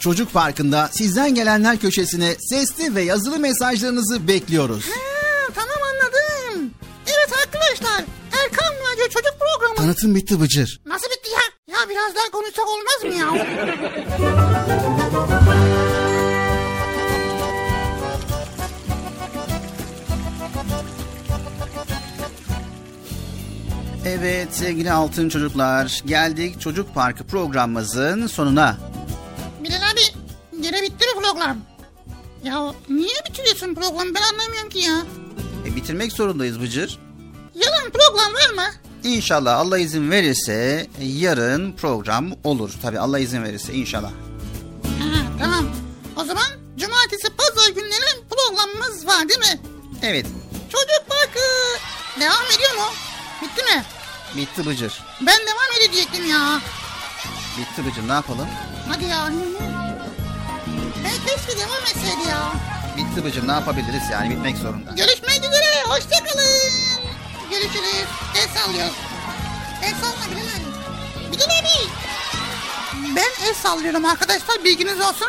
Çocuk 0.00 0.32
Parkı'nda 0.32 0.88
sizden 0.92 1.34
gelenler 1.34 1.78
köşesine 1.78 2.34
sesli 2.50 2.94
ve 2.94 3.02
yazılı 3.02 3.38
mesajlarınızı 3.38 4.28
bekliyoruz. 4.28 4.84
Ha, 4.86 5.52
tamam 5.54 5.76
anladım. 5.90 6.70
Evet 7.06 7.32
arkadaşlar 7.44 8.04
Erkan 8.44 8.74
Radyo 8.74 9.04
Çocuk 9.08 9.34
Programı. 9.40 9.76
Tanıtım 9.76 10.14
bitti 10.14 10.40
Bıcır. 10.40 10.80
Nasıl 10.86 11.06
bitti 11.06 11.30
ya? 11.30 11.74
Ya 11.78 11.88
biraz 11.88 12.14
daha 12.14 12.30
konuşsak 12.30 12.66
olmaz 12.68 13.04
mı 13.04 13.14
ya? 13.14 13.46
Evet 24.06 24.48
sevgili 24.50 24.92
altın 24.92 25.28
çocuklar 25.28 26.02
geldik 26.06 26.60
Çocuk 26.60 26.94
Parkı 26.94 27.24
programımızın 27.24 28.26
sonuna. 28.26 28.76
Bilal 29.64 29.90
abi 29.92 30.00
gene 30.60 30.82
bitti 30.82 31.06
mi 31.06 31.22
program? 31.22 31.58
Ya 32.44 32.74
niye 32.88 33.14
bitiriyorsun 33.28 33.74
programı 33.74 34.14
ben 34.14 34.22
anlamıyorum 34.22 34.68
ki 34.70 34.78
ya. 34.78 35.02
E, 35.66 35.76
bitirmek 35.76 36.12
zorundayız 36.12 36.60
Bıcır. 36.60 36.98
Yarın 37.54 37.90
program 37.90 38.34
var 38.34 38.54
mı? 38.54 38.72
İnşallah 39.04 39.58
Allah 39.58 39.78
izin 39.78 40.10
verirse 40.10 40.86
yarın 41.00 41.72
program 41.72 42.32
olur. 42.44 42.70
Tabi 42.82 42.98
Allah 42.98 43.18
izin 43.18 43.44
verirse 43.44 43.72
inşallah. 43.72 44.10
Ha, 44.98 45.22
tamam. 45.38 45.66
O 46.16 46.24
zaman 46.24 46.44
cumartesi 46.78 47.28
pazar 47.36 47.68
günleri 47.74 48.24
programımız 48.30 49.06
var 49.06 49.28
değil 49.28 49.40
mi? 49.40 49.60
Evet 50.02 50.26
Çocuk 50.72 51.08
Parkı 51.08 51.40
devam 52.20 52.44
ediyor 52.56 52.74
mu? 52.74 52.92
Bitti 53.42 53.62
mi? 53.64 53.84
bitti 54.36 54.66
Bıcır. 54.66 55.00
Ben 55.20 55.38
devam 55.40 55.86
edecektim 55.88 56.30
ya. 56.30 56.60
Bitti 57.58 57.86
Bıcır 57.86 58.08
ne 58.08 58.12
yapalım? 58.12 58.48
Hadi 58.88 59.04
ya. 59.04 59.28
Ben 61.04 61.26
keşke 61.26 61.58
devam 61.60 61.82
etseydi 61.82 62.28
ya. 62.28 62.52
Bitti 62.96 63.24
Bıcır 63.24 63.48
ne 63.48 63.52
yapabiliriz 63.52 64.02
yani 64.12 64.30
bitmek 64.30 64.56
zorunda. 64.56 64.90
Görüşmek 64.90 65.38
üzere. 65.38 65.82
Hoşçakalın. 65.88 66.72
Görüşürüz. 67.50 68.06
El 68.36 68.48
sallıyoruz. 68.60 68.94
El 69.82 69.94
salla 69.94 70.10
abi. 70.10 71.32
Bilal 71.32 71.44
abi. 71.44 71.88
Ben 73.16 73.46
el 73.48 73.54
sallıyorum 73.54 74.04
arkadaşlar. 74.04 74.64
Bilginiz 74.64 75.00
olsun. 75.00 75.28